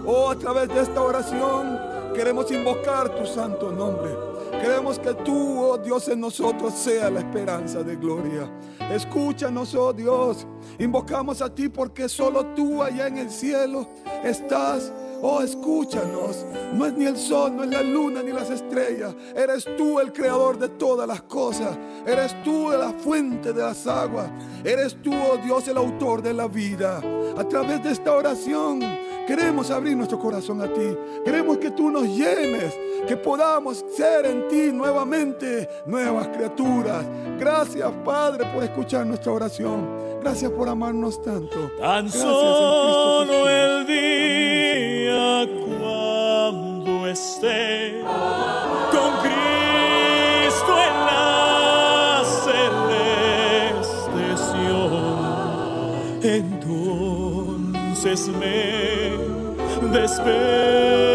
Oh, 0.06 0.30
a 0.30 0.38
través 0.38 0.68
de 0.68 0.82
esta 0.82 1.00
oración 1.00 1.78
queremos 2.14 2.50
invocar 2.50 3.08
tu 3.08 3.26
santo 3.26 3.72
nombre. 3.72 4.14
Queremos 4.60 4.98
que 4.98 5.14
tú, 5.14 5.58
oh 5.58 5.78
Dios, 5.78 6.08
en 6.08 6.20
nosotros 6.20 6.74
sea 6.74 7.10
la 7.10 7.20
esperanza 7.20 7.82
de 7.82 7.96
gloria. 7.96 8.50
Escúchanos, 8.90 9.74
oh 9.74 9.92
Dios. 9.92 10.46
Invocamos 10.78 11.40
a 11.40 11.52
ti 11.52 11.68
porque 11.68 12.08
solo 12.08 12.46
tú 12.54 12.82
allá 12.82 13.06
en 13.06 13.18
el 13.18 13.30
cielo 13.30 13.88
estás. 14.22 14.92
Oh, 15.26 15.40
escúchanos. 15.40 16.44
No 16.74 16.84
es 16.84 16.92
ni 16.92 17.06
el 17.06 17.16
sol, 17.16 17.56
no 17.56 17.64
es 17.64 17.70
la 17.70 17.80
luna, 17.80 18.22
ni 18.22 18.30
las 18.30 18.50
estrellas. 18.50 19.14
Eres 19.34 19.64
tú 19.78 19.98
el 19.98 20.12
creador 20.12 20.58
de 20.58 20.68
todas 20.68 21.08
las 21.08 21.22
cosas. 21.22 21.78
Eres 22.06 22.36
tú 22.42 22.68
la 22.70 22.90
fuente 22.90 23.54
de 23.54 23.62
las 23.62 23.86
aguas. 23.86 24.28
Eres 24.62 24.94
tú, 25.02 25.14
oh 25.14 25.38
Dios, 25.38 25.66
el 25.68 25.78
autor 25.78 26.20
de 26.20 26.34
la 26.34 26.46
vida. 26.46 27.00
A 27.38 27.48
través 27.48 27.82
de 27.82 27.92
esta 27.92 28.12
oración 28.12 28.80
queremos 29.26 29.70
abrir 29.70 29.96
nuestro 29.96 30.18
corazón 30.18 30.60
a 30.60 30.70
ti. 30.70 30.94
Queremos 31.24 31.56
que 31.56 31.70
tú 31.70 31.88
nos 31.88 32.06
llenes, 32.06 32.78
que 33.08 33.16
podamos 33.16 33.82
ser 33.96 34.26
en 34.26 34.46
ti 34.48 34.70
nuevamente 34.72 35.66
nuevas 35.86 36.28
criaturas. 36.28 37.02
Gracias, 37.38 37.90
Padre, 38.04 38.44
por 38.52 38.62
escuchar 38.62 39.06
nuestra 39.06 39.32
oración. 39.32 39.88
Gracias 40.20 40.50
por 40.50 40.68
amarnos 40.68 41.22
tanto. 41.22 41.70
Tan 41.78 42.04
Gracias 42.04 42.22
en 42.22 42.28
Cristo 42.28 43.24
solo 43.24 43.32
Jesús. 43.32 43.48
el 43.48 43.86
día 43.86 44.43
con 48.90 49.10
Cristo 49.22 50.72
en 50.88 50.96
la 51.06 52.22
celeste. 52.44 54.24
Entonces 56.22 58.20
me 58.28 58.58
despediré 59.92 61.13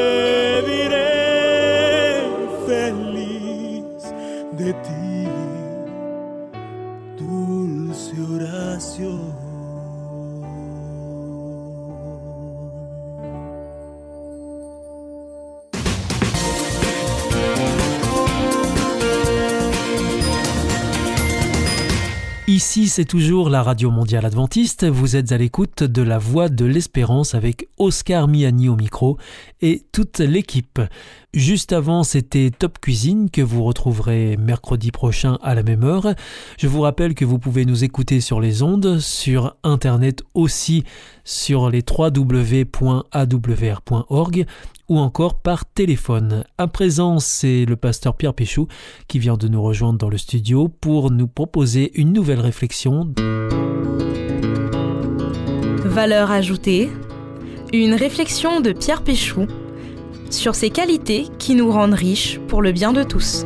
c'est 22.89 23.05
toujours 23.05 23.51
la 23.51 23.61
Radio 23.61 23.91
Mondiale 23.91 24.25
Adventiste. 24.25 24.83
Vous 24.83 25.15
êtes 25.15 25.31
à 25.31 25.37
l'écoute 25.37 25.83
de 25.83 26.01
la 26.01 26.17
Voix 26.17 26.49
de 26.49 26.65
l'Espérance 26.65 27.35
avec 27.35 27.67
Oscar 27.77 28.27
Miani 28.27 28.67
au 28.67 28.75
micro 28.75 29.17
et 29.61 29.83
toute 29.91 30.17
l'équipe. 30.17 30.81
Juste 31.35 31.73
avant, 31.73 32.03
c'était 32.03 32.49
Top 32.49 32.79
Cuisine 32.79 33.29
que 33.29 33.43
vous 33.43 33.63
retrouverez 33.63 34.35
mercredi 34.37 34.89
prochain 34.89 35.37
à 35.43 35.53
la 35.53 35.61
même 35.61 35.83
heure. 35.83 36.15
Je 36.57 36.67
vous 36.67 36.81
rappelle 36.81 37.13
que 37.13 37.23
vous 37.23 37.37
pouvez 37.37 37.65
nous 37.65 37.83
écouter 37.83 38.19
sur 38.19 38.41
les 38.41 38.63
ondes, 38.63 38.97
sur 38.97 39.55
Internet 39.63 40.23
aussi, 40.33 40.85
sur 41.23 41.69
les 41.69 41.83
www.awr.org 41.87 42.65
ou 44.89 44.97
encore 44.97 45.35
par 45.35 45.65
téléphone. 45.65 46.45
À 46.57 46.65
présent, 46.65 47.19
c'est 47.19 47.65
le 47.65 47.75
pasteur 47.75 48.15
Pierre 48.15 48.33
Péchou 48.33 48.67
qui 49.07 49.19
vient 49.19 49.37
de 49.37 49.47
nous 49.47 49.61
rejoindre 49.61 49.99
dans 49.99 50.09
le 50.09 50.17
studio 50.17 50.67
pour 50.67 51.11
nous 51.11 51.27
proposer 51.27 51.91
une 51.93 52.11
nouvelle 52.11 52.39
réflexion. 52.39 53.13
Valeur 55.85 56.31
ajoutée, 56.31 56.89
une 57.71 57.93
réflexion 57.93 58.61
de 58.61 58.71
Pierre 58.71 59.03
Péchou 59.03 59.45
sur 60.29 60.55
ces 60.55 60.69
qualités 60.69 61.27
qui 61.39 61.55
nous 61.55 61.71
rendent 61.71 61.93
riches 61.93 62.39
pour 62.47 62.61
le 62.61 62.71
bien 62.71 62.93
de 62.93 63.03
tous. 63.03 63.45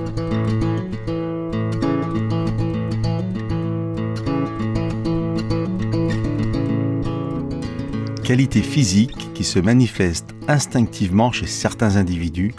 Qualité 8.23 8.61
physique 8.61 9.33
qui 9.33 9.43
se 9.43 9.59
manifeste 9.59 10.33
instinctivement 10.47 11.31
chez 11.31 11.45
certains 11.45 11.97
individus 11.97 12.53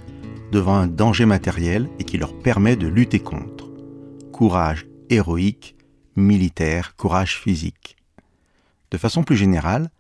devant 0.52 0.74
un 0.74 0.87
danger 0.87 1.26
matériel 1.26 1.88
et 1.98 2.04
qui 2.04 2.18
leur 2.18 2.38
permet 2.38 2.76
de 2.76 2.87
lutter 2.87 3.18
contre. 3.18 3.70
Courage 4.30 4.87
héroïque, 5.10 5.74
militaire, 6.16 6.96
courage 6.96 7.38
physique. 7.38 7.96
De 8.90 8.98
façon 8.98 9.24
plus 9.24 9.37
générale, 9.37 9.90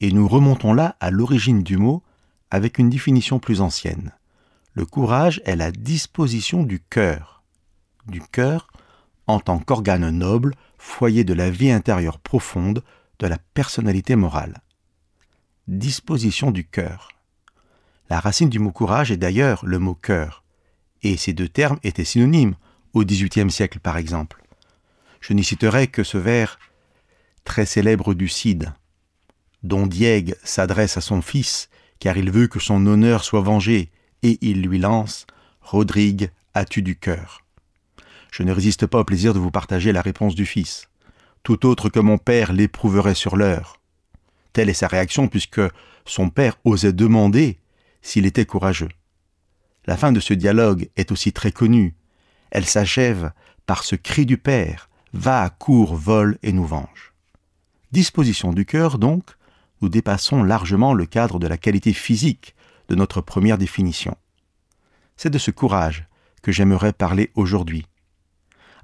et 0.00 0.12
nous 0.12 0.26
remontons 0.26 0.72
là 0.72 0.96
à 1.00 1.10
l'origine 1.10 1.62
du 1.62 1.76
mot 1.76 2.02
avec 2.50 2.78
une 2.78 2.90
définition 2.90 3.38
plus 3.38 3.60
ancienne. 3.60 4.12
Le 4.74 4.86
courage 4.86 5.40
est 5.44 5.56
la 5.56 5.70
disposition 5.70 6.62
du 6.62 6.80
cœur. 6.80 7.42
Du 8.06 8.20
cœur 8.20 8.68
en 9.30 9.40
tant 9.40 9.58
qu'organe 9.58 10.10
noble, 10.10 10.54
foyer 10.78 11.24
de 11.24 11.34
la 11.34 11.50
vie 11.50 11.70
intérieure 11.70 12.18
profonde, 12.18 12.82
de 13.20 13.26
la 13.26 13.38
personnalité 13.54 14.16
morale. 14.16 14.60
Disposition 15.68 16.50
du 16.50 16.66
cœur. 16.66 17.10
La 18.08 18.18
racine 18.18 18.48
du 18.48 18.58
mot 18.58 18.72
courage 18.72 19.12
est 19.12 19.16
d'ailleurs 19.16 19.64
le 19.64 19.78
mot 19.78 19.94
cœur, 19.94 20.42
et 21.02 21.16
ces 21.16 21.32
deux 21.32 21.48
termes 21.48 21.78
étaient 21.84 22.04
synonymes 22.04 22.56
au 22.92 23.04
XVIIIe 23.04 23.50
siècle 23.50 23.78
par 23.78 23.96
exemple. 23.96 24.42
Je 25.20 25.32
n'y 25.32 25.44
citerai 25.44 25.86
que 25.86 26.02
ce 26.02 26.18
vers 26.18 26.58
très 27.44 27.66
célèbre 27.66 28.14
du 28.14 28.28
Cid, 28.28 28.72
dont 29.62 29.86
Diègue 29.86 30.34
s'adresse 30.42 30.96
à 30.96 31.00
son 31.00 31.22
fils, 31.22 31.69
car 32.00 32.16
il 32.16 32.30
veut 32.30 32.48
que 32.48 32.58
son 32.58 32.84
honneur 32.86 33.22
soit 33.22 33.42
vengé, 33.42 33.90
et 34.22 34.38
il 34.40 34.62
lui 34.62 34.78
lance 34.78 35.26
Rodrigue, 35.60 36.30
as-tu 36.54 36.82
du 36.82 36.96
cœur? 36.96 37.44
Je 38.32 38.42
ne 38.42 38.52
résiste 38.52 38.86
pas 38.86 39.00
au 39.00 39.04
plaisir 39.04 39.34
de 39.34 39.38
vous 39.38 39.50
partager 39.50 39.92
la 39.92 40.02
réponse 40.02 40.34
du 40.34 40.46
fils. 40.46 40.88
Tout 41.42 41.66
autre 41.66 41.88
que 41.88 42.00
mon 42.00 42.18
père 42.18 42.52
l'éprouverait 42.52 43.14
sur 43.14 43.36
l'heure. 43.36 43.80
Telle 44.52 44.68
est 44.68 44.74
sa 44.74 44.88
réaction 44.88 45.28
puisque 45.28 45.60
son 46.04 46.28
père 46.28 46.56
osait 46.64 46.92
demander 46.92 47.58
s'il 48.02 48.26
était 48.26 48.46
courageux. 48.46 48.88
La 49.86 49.96
fin 49.96 50.12
de 50.12 50.20
ce 50.20 50.34
dialogue 50.34 50.88
est 50.96 51.12
aussi 51.12 51.32
très 51.32 51.52
connue. 51.52 51.94
Elle 52.50 52.66
s'achève 52.66 53.32
par 53.66 53.84
ce 53.84 53.96
cri 53.96 54.26
du 54.26 54.38
père 54.38 54.88
Va, 55.12 55.50
cours, 55.50 55.96
vole 55.96 56.38
et 56.42 56.52
nous 56.52 56.66
venge. 56.66 57.12
Disposition 57.90 58.52
du 58.52 58.64
cœur, 58.64 58.98
donc, 58.98 59.24
nous 59.80 59.88
dépassons 59.88 60.42
largement 60.42 60.94
le 60.94 61.06
cadre 61.06 61.38
de 61.38 61.46
la 61.46 61.56
qualité 61.56 61.92
physique 61.92 62.54
de 62.88 62.94
notre 62.94 63.20
première 63.20 63.58
définition. 63.58 64.16
C'est 65.16 65.30
de 65.30 65.38
ce 65.38 65.50
courage 65.50 66.06
que 66.42 66.52
j'aimerais 66.52 66.92
parler 66.92 67.30
aujourd'hui. 67.34 67.86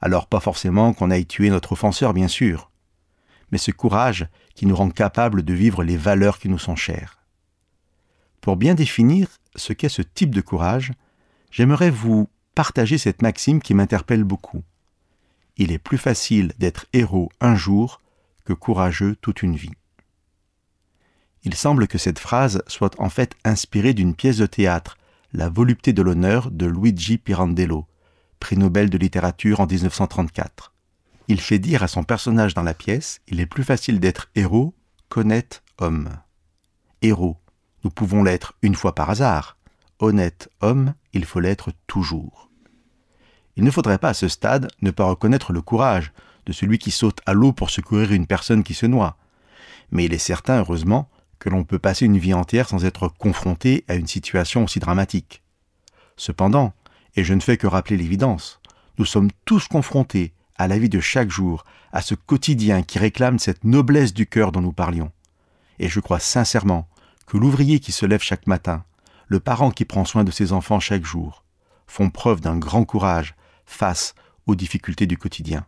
Alors 0.01 0.27
pas 0.27 0.41
forcément 0.41 0.93
qu'on 0.93 1.11
aille 1.11 1.27
tuer 1.27 1.51
notre 1.51 1.73
offenseur, 1.73 2.13
bien 2.13 2.29
sûr, 2.29 2.71
mais 3.51 3.59
ce 3.59 3.71
courage 3.71 4.29
qui 4.55 4.67
nous 4.67 4.77
rend 4.77 4.91
capables 4.91 5.43
de 5.43 5.55
vivre 5.55 5.83
les 5.83 5.97
valeurs 5.97 6.39
qui 6.39 6.49
nous 6.49 6.59
sont 6.59 6.77
chères. 6.77 7.19
Pour 8.41 8.57
bien 8.57 8.75
définir 8.75 9.29
ce 9.55 9.73
qu'est 9.73 9.89
ce 9.89 10.03
type 10.03 10.35
de 10.35 10.41
courage, 10.41 10.93
j'aimerais 11.51 11.91
vous 11.91 12.29
partager 12.55 12.99
cette 12.99 13.23
maxime 13.23 13.61
qui 13.61 13.75
m'interpelle 13.75 14.25
beaucoup. 14.25 14.63
Il 15.57 15.73
est 15.73 15.79
plus 15.79 15.99
facile 15.99 16.53
d'être 16.59 16.87
héros 16.93 17.31
un 17.41 17.57
jour 17.57 18.01
que 18.45 18.53
courageux 18.53 19.17
toute 19.21 19.43
une 19.43 19.57
vie. 19.57 19.73
Il 21.47 21.55
semble 21.55 21.87
que 21.87 21.97
cette 21.97 22.19
phrase 22.19 22.61
soit 22.67 23.01
en 23.01 23.09
fait 23.09 23.37
inspirée 23.45 23.95
d'une 23.95 24.17
pièce 24.17 24.39
de 24.39 24.47
théâtre, 24.47 24.99
La 25.33 25.49
volupté 25.49 25.93
de 25.93 26.03
l'honneur 26.03 26.51
de 26.51 26.67
Luigi 26.67 27.19
Pirandello, 27.19 27.87
prix 28.41 28.57
Nobel 28.57 28.91
de 28.91 28.99
littérature 28.99 29.61
en 29.61 29.67
1934. 29.67 30.73
Il 31.29 31.41
fait 31.41 31.61
dire 31.61 31.85
à 31.85 31.89
son 31.89 32.03
personnage 32.03 32.55
dans 32.55 32.65
la 32.65 32.75
pièce 32.75 33.21
Il 33.29 33.39
est 33.39 33.47
plus 33.47 33.63
facile 33.63 34.01
d'être 34.01 34.29
héros 34.35 34.75
qu'honnête 35.09 35.63
homme. 35.79 36.09
Héros, 37.01 37.37
nous 37.85 37.91
pouvons 37.91 38.25
l'être 38.25 38.55
une 38.63 38.75
fois 38.75 38.97
par 38.97 39.09
hasard. 39.09 39.57
Honnête 40.01 40.51
homme, 40.63 40.95
il 41.13 41.25
faut 41.25 41.39
l'être 41.39 41.71
toujours. 41.87 42.51
Il 43.55 43.63
ne 43.63 43.71
faudrait 43.71 43.99
pas 43.99 44.09
à 44.09 44.15
ce 44.15 44.27
stade 44.27 44.67
ne 44.83 44.91
pas 44.91 45.05
reconnaître 45.05 45.53
le 45.53 45.63
courage 45.63 46.13
de 46.45 46.53
celui 46.53 46.79
qui 46.79 46.91
saute 46.91 47.21
à 47.25 47.35
l'eau 47.35 47.53
pour 47.53 47.71
secourir 47.71 48.11
une 48.11 48.27
personne 48.27 48.65
qui 48.65 48.75
se 48.75 48.87
noie. 48.87 49.17
Mais 49.93 50.07
il 50.07 50.13
est 50.13 50.19
certain, 50.19 50.59
heureusement, 50.59 51.09
l'on 51.51 51.65
peut 51.65 51.79
passer 51.79 52.07
une 52.07 52.19
vie 52.19 52.35
entière 52.35 52.69
sans 52.69 52.85
être 52.85 53.09
confronté 53.09 53.85
à 53.89 53.95
une 53.95 54.07
situation 54.07 54.65
aussi 54.65 54.79
dramatique. 54.79 55.43
Cependant, 56.17 56.73
et 57.15 57.25
je 57.25 57.35
ne 57.35 57.41
fais 57.41 57.57
que 57.57 57.67
rappeler 57.67 57.97
l'évidence, 57.97 58.61
nous 58.99 59.05
sommes 59.05 59.31
tous 59.45 59.69
confrontés 59.69 60.33
à 60.57 60.69
la 60.69 60.79
vie 60.79 60.89
de 60.89 61.01
chaque 61.01 61.31
jour, 61.31 61.65
à 61.93 62.03
ce 62.03 62.15
quotidien 62.15 62.83
qui 62.83 62.99
réclame 62.99 63.39
cette 63.39 63.65
noblesse 63.65 64.15
du 64.15 64.27
cœur 64.27 64.53
dont 64.53 64.61
nous 64.61 64.73
parlions. 64.73 65.13
Et 65.79 65.89
je 65.89 66.01
crois 66.01 66.21
sincèrement 66.21 66.89
que 67.27 67.37
l'ouvrier 67.37 67.81
qui 67.81 67.93
se 67.93 68.07
lève 68.07 68.23
chaque 68.23 68.47
matin, 68.47 68.85
le 69.29 69.41
parent 69.41 69.71
qui 69.71 69.85
prend 69.85 70.05
soin 70.05 70.25
de 70.25 70.31
ses 70.31 70.53
enfants 70.53 70.81
chaque 70.81 71.05
jour, 71.05 71.45
font 71.87 72.11
preuve 72.11 72.41
d'un 72.41 72.57
grand 72.57 72.85
courage 72.85 73.35
face 73.67 74.15
aux 74.47 74.55
difficultés 74.55 75.07
du 75.07 75.19
quotidien. 75.19 75.67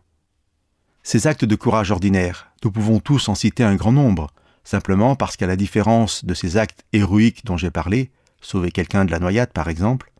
Ces 1.03 1.27
actes 1.27 1.45
de 1.45 1.55
courage 1.55 1.91
ordinaires, 1.91 2.51
nous 2.63 2.71
pouvons 2.71 2.99
tous 2.99 3.29
en 3.29 3.35
citer 3.35 3.63
un 3.63 3.75
grand 3.75 3.91
nombre, 3.91 4.31
simplement 4.69 5.15
parce 5.15 5.35
qu'à 5.35 5.47
la 5.47 5.55
différence 5.55 6.23
de 6.23 6.35
ces 6.35 6.55
actes 6.55 6.85
héroïques 6.93 7.43
dont 7.43 7.57
j'ai 7.57 7.71
parlé, 7.71 8.11
sauver 8.39 8.71
quelqu'un 8.71 9.03
de 9.03 9.09
la 9.09 9.17
noyade 9.17 9.51
par 9.51 9.67
exemple, 9.67 10.11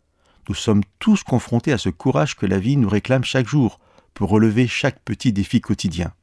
nous 0.49 0.55
sommes 0.55 0.81
tous 0.97 1.21
confrontés 1.23 1.71
à 1.71 1.77
ce 1.77 1.89
courage 1.89 2.35
que 2.35 2.47
la 2.47 2.57
vie 2.57 2.75
nous 2.75 2.89
réclame 2.89 3.23
chaque 3.23 3.47
jour 3.47 3.79
pour 4.15 4.31
relever 4.31 4.67
chaque 4.67 4.99
petit 5.01 5.31
défi 5.31 5.61
quotidien. 5.61 6.13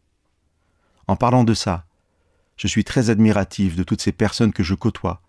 En 1.06 1.14
parlant 1.14 1.44
de 1.44 1.54
ça, 1.54 1.84
je 2.56 2.66
suis 2.66 2.82
très 2.82 3.10
admiratif 3.10 3.76
de 3.76 3.84
toutes 3.84 4.02
ces 4.02 4.10
personnes 4.10 4.52
que 4.52 4.64
je 4.64 4.74
côtoie 4.74 5.22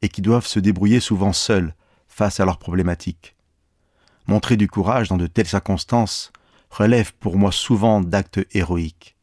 et 0.00 0.08
qui 0.08 0.22
doivent 0.22 0.46
se 0.46 0.60
débrouiller 0.60 1.00
souvent 1.00 1.32
seules 1.32 1.74
face 2.06 2.38
à 2.38 2.44
leurs 2.44 2.58
problématiques. 2.58 3.34
Montrer 4.28 4.56
du 4.56 4.68
courage 4.68 5.08
dans 5.08 5.16
de 5.16 5.26
telles 5.26 5.48
circonstances 5.48 6.32
relève 6.70 7.14
pour 7.14 7.36
moi 7.36 7.50
souvent 7.50 8.00
d'actes 8.00 8.46
héroïques. 8.52 9.16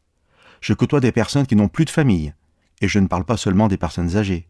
Je 0.60 0.74
côtoie 0.74 1.00
des 1.00 1.12
personnes 1.12 1.46
qui 1.46 1.56
n'ont 1.56 1.68
plus 1.68 1.86
de 1.86 1.90
famille, 1.90 2.34
et 2.82 2.88
je 2.88 2.98
ne 2.98 3.06
parle 3.06 3.24
pas 3.24 3.38
seulement 3.38 3.68
des 3.68 3.78
personnes 3.78 4.16
âgées, 4.16 4.48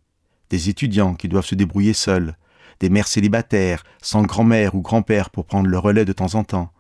des 0.51 0.71
étudiants 0.71 1.15
qui 1.15 1.29
doivent 1.29 1.47
se 1.47 1.55
débrouiller 1.55 1.93
seuls, 1.93 2.37
des 2.81 2.89
mères 2.89 3.07
célibataires, 3.07 3.85
sans 4.01 4.23
grand-mère 4.23 4.75
ou 4.75 4.81
grand-père 4.81 5.31
pour 5.31 5.45
prendre 5.45 5.69
le 5.69 5.79
relais 5.79 6.07
de 6.07 6.15
temps 6.15 6.35
en 6.35 6.43
temps, 6.43 6.73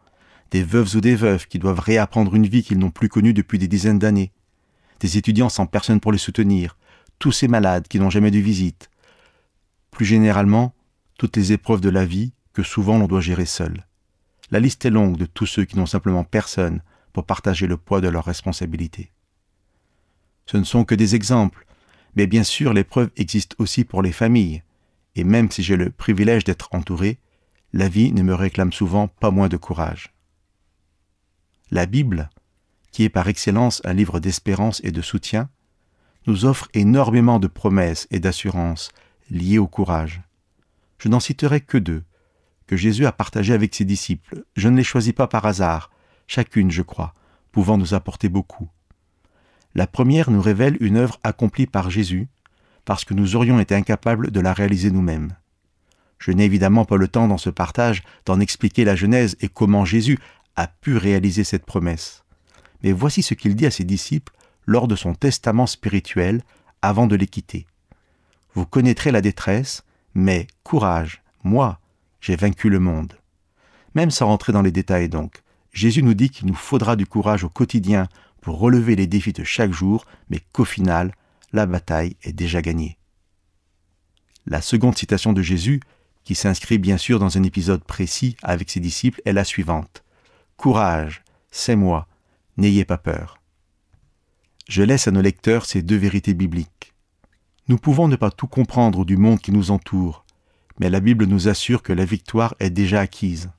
des 0.50 0.62
veuves 0.62 0.96
ou 0.96 1.00
des 1.00 1.14
veufs 1.14 1.46
qui 1.46 1.58
doivent 1.58 1.78
réapprendre 1.78 2.34
une 2.34 2.46
vie 2.46 2.62
qu'ils 2.62 2.78
n'ont 2.78 2.90
plus 2.90 3.10
connue 3.10 3.34
depuis 3.34 3.58
des 3.58 3.68
dizaines 3.68 3.98
d'années, 3.98 4.32
des 5.00 5.18
étudiants 5.18 5.50
sans 5.50 5.66
personne 5.66 6.00
pour 6.00 6.10
les 6.10 6.18
soutenir, 6.18 6.78
tous 7.18 7.32
ces 7.32 7.48
malades 7.48 7.86
qui 7.86 8.00
n'ont 8.00 8.10
jamais 8.10 8.30
de 8.30 8.38
visite. 8.38 8.90
Plus 9.90 10.06
généralement, 10.06 10.74
toutes 11.18 11.36
les 11.36 11.52
épreuves 11.52 11.82
de 11.82 11.90
la 11.90 12.06
vie 12.06 12.32
que 12.54 12.62
souvent 12.62 12.98
l'on 12.98 13.06
doit 13.06 13.20
gérer 13.20 13.46
seul. 13.46 13.86
La 14.50 14.58
liste 14.58 14.86
est 14.86 14.90
longue 14.90 15.18
de 15.18 15.26
tous 15.26 15.46
ceux 15.46 15.64
qui 15.64 15.76
n'ont 15.76 15.86
simplement 15.86 16.24
personne 16.24 16.82
pour 17.12 17.26
partager 17.26 17.66
le 17.66 17.76
poids 17.76 18.00
de 18.00 18.08
leurs 18.08 18.24
responsabilités. 18.24 19.12
Ce 20.46 20.56
ne 20.56 20.64
sont 20.64 20.84
que 20.84 20.94
des 20.94 21.14
exemples, 21.14 21.66
mais 22.16 22.26
bien 22.26 22.44
sûr 22.44 22.72
l'épreuve 22.72 23.10
existe 23.16 23.54
aussi 23.58 23.84
pour 23.84 24.02
les 24.02 24.12
familles, 24.12 24.62
et 25.14 25.24
même 25.24 25.50
si 25.50 25.62
j'ai 25.62 25.76
le 25.76 25.90
privilège 25.90 26.44
d'être 26.44 26.68
entouré, 26.72 27.18
la 27.72 27.88
vie 27.88 28.12
ne 28.12 28.22
me 28.22 28.34
réclame 28.34 28.72
souvent 28.72 29.08
pas 29.08 29.30
moins 29.30 29.48
de 29.48 29.56
courage. 29.56 30.12
La 31.70 31.86
Bible, 31.86 32.28
qui 32.90 33.04
est 33.04 33.08
par 33.08 33.28
excellence 33.28 33.80
un 33.84 33.94
livre 33.94 34.20
d'espérance 34.20 34.80
et 34.84 34.92
de 34.92 35.00
soutien, 35.00 35.48
nous 36.26 36.44
offre 36.44 36.68
énormément 36.74 37.38
de 37.38 37.46
promesses 37.46 38.06
et 38.10 38.20
d'assurances 38.20 38.90
liées 39.30 39.58
au 39.58 39.66
courage. 39.66 40.22
Je 40.98 41.08
n'en 41.08 41.20
citerai 41.20 41.60
que 41.60 41.78
deux, 41.78 42.04
que 42.66 42.76
Jésus 42.76 43.06
a 43.06 43.12
partagées 43.12 43.54
avec 43.54 43.74
ses 43.74 43.84
disciples. 43.84 44.44
Je 44.54 44.68
ne 44.68 44.76
les 44.76 44.84
choisis 44.84 45.12
pas 45.12 45.26
par 45.26 45.46
hasard, 45.46 45.90
chacune, 46.26 46.70
je 46.70 46.82
crois, 46.82 47.14
pouvant 47.50 47.76
nous 47.76 47.94
apporter 47.94 48.28
beaucoup. 48.28 48.68
La 49.74 49.86
première 49.86 50.30
nous 50.30 50.42
révèle 50.42 50.76
une 50.80 50.96
œuvre 50.96 51.18
accomplie 51.22 51.66
par 51.66 51.90
Jésus, 51.90 52.28
parce 52.84 53.04
que 53.04 53.14
nous 53.14 53.36
aurions 53.36 53.60
été 53.60 53.74
incapables 53.74 54.30
de 54.30 54.40
la 54.40 54.52
réaliser 54.52 54.90
nous-mêmes. 54.90 55.34
Je 56.18 56.30
n'ai 56.30 56.44
évidemment 56.44 56.84
pas 56.84 56.96
le 56.96 57.08
temps 57.08 57.26
dans 57.26 57.38
ce 57.38 57.50
partage 57.50 58.02
d'en 58.26 58.40
expliquer 58.40 58.84
la 58.84 58.94
Genèse 58.94 59.36
et 59.40 59.48
comment 59.48 59.84
Jésus 59.84 60.18
a 60.56 60.66
pu 60.66 60.96
réaliser 60.96 61.44
cette 61.44 61.64
promesse. 61.64 62.22
Mais 62.82 62.92
voici 62.92 63.22
ce 63.22 63.34
qu'il 63.34 63.56
dit 63.56 63.66
à 63.66 63.70
ses 63.70 63.84
disciples 63.84 64.32
lors 64.66 64.88
de 64.88 64.96
son 64.96 65.14
testament 65.14 65.66
spirituel 65.66 66.42
avant 66.82 67.06
de 67.06 67.16
les 67.16 67.26
quitter. 67.26 67.66
Vous 68.54 68.66
connaîtrez 68.66 69.10
la 69.10 69.20
détresse, 69.20 69.82
mais 70.14 70.46
courage, 70.62 71.22
moi, 71.42 71.80
j'ai 72.20 72.36
vaincu 72.36 72.68
le 72.68 72.78
monde. 72.78 73.14
Même 73.94 74.10
sans 74.10 74.26
rentrer 74.26 74.52
dans 74.52 74.62
les 74.62 74.70
détails 74.70 75.08
donc, 75.08 75.42
Jésus 75.72 76.02
nous 76.02 76.14
dit 76.14 76.30
qu'il 76.30 76.46
nous 76.46 76.54
faudra 76.54 76.96
du 76.96 77.06
courage 77.06 77.44
au 77.44 77.48
quotidien 77.48 78.08
pour 78.42 78.58
relever 78.58 78.96
les 78.96 79.06
défis 79.06 79.32
de 79.32 79.44
chaque 79.44 79.72
jour, 79.72 80.04
mais 80.28 80.40
qu'au 80.52 80.66
final, 80.66 81.14
la 81.54 81.64
bataille 81.64 82.16
est 82.22 82.32
déjà 82.32 82.60
gagnée. 82.60 82.98
La 84.46 84.60
seconde 84.60 84.98
citation 84.98 85.32
de 85.32 85.40
Jésus, 85.40 85.80
qui 86.24 86.34
s'inscrit 86.34 86.78
bien 86.78 86.98
sûr 86.98 87.18
dans 87.18 87.38
un 87.38 87.42
épisode 87.44 87.84
précis 87.84 88.36
avec 88.42 88.68
ses 88.68 88.80
disciples, 88.80 89.22
est 89.24 89.32
la 89.32 89.44
suivante. 89.44 90.02
Courage, 90.56 91.22
c'est 91.50 91.76
moi, 91.76 92.08
n'ayez 92.56 92.84
pas 92.84 92.98
peur. 92.98 93.38
Je 94.68 94.82
laisse 94.82 95.06
à 95.06 95.12
nos 95.12 95.22
lecteurs 95.22 95.64
ces 95.64 95.82
deux 95.82 95.96
vérités 95.96 96.34
bibliques. 96.34 96.92
Nous 97.68 97.78
pouvons 97.78 98.08
ne 98.08 98.16
pas 98.16 98.30
tout 98.32 98.48
comprendre 98.48 99.04
du 99.04 99.16
monde 99.16 99.40
qui 99.40 99.52
nous 99.52 99.70
entoure, 99.70 100.24
mais 100.80 100.90
la 100.90 101.00
Bible 101.00 101.26
nous 101.26 101.46
assure 101.46 101.82
que 101.82 101.92
la 101.92 102.04
victoire 102.04 102.54
est 102.58 102.70
déjà 102.70 103.00
acquise. 103.00 103.50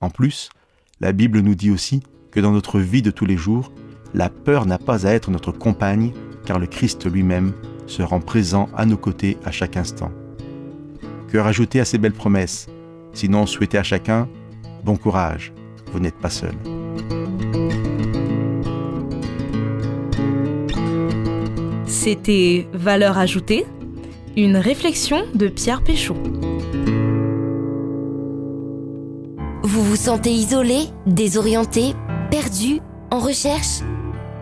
En 0.00 0.10
plus, 0.10 0.50
la 0.98 1.12
Bible 1.12 1.40
nous 1.40 1.54
dit 1.54 1.70
aussi 1.70 2.02
que 2.32 2.40
dans 2.40 2.50
notre 2.50 2.80
vie 2.80 3.02
de 3.02 3.12
tous 3.12 3.26
les 3.26 3.36
jours, 3.36 3.72
la 4.14 4.28
peur 4.28 4.64
n'a 4.64 4.78
pas 4.78 5.06
à 5.06 5.10
être 5.10 5.30
notre 5.30 5.52
compagne, 5.52 6.12
car 6.46 6.58
le 6.58 6.66
Christ 6.66 7.10
lui-même 7.10 7.52
se 7.86 8.02
rend 8.02 8.20
présent 8.20 8.68
à 8.76 8.86
nos 8.86 8.96
côtés 8.96 9.36
à 9.44 9.50
chaque 9.50 9.76
instant. 9.76 10.10
Que 11.28 11.38
rajouter 11.38 11.80
à 11.80 11.84
ces 11.84 11.98
belles 11.98 12.12
promesses? 12.12 12.68
Sinon, 13.12 13.44
souhaitez 13.44 13.76
à 13.76 13.82
chacun 13.82 14.28
bon 14.84 14.96
courage, 14.96 15.52
vous 15.92 15.98
n'êtes 15.98 16.14
pas 16.16 16.30
seul. 16.30 16.54
C'était 21.86 22.68
Valeur 22.72 23.18
ajoutée, 23.18 23.66
une 24.36 24.56
réflexion 24.56 25.24
de 25.34 25.48
Pierre 25.48 25.82
Péchaud. 25.82 26.16
Vous 29.62 29.82
vous 29.82 29.96
sentez 29.96 30.30
isolé, 30.30 30.80
désorienté, 31.06 31.94
perdu, 32.30 32.80
en 33.10 33.18
recherche? 33.18 33.80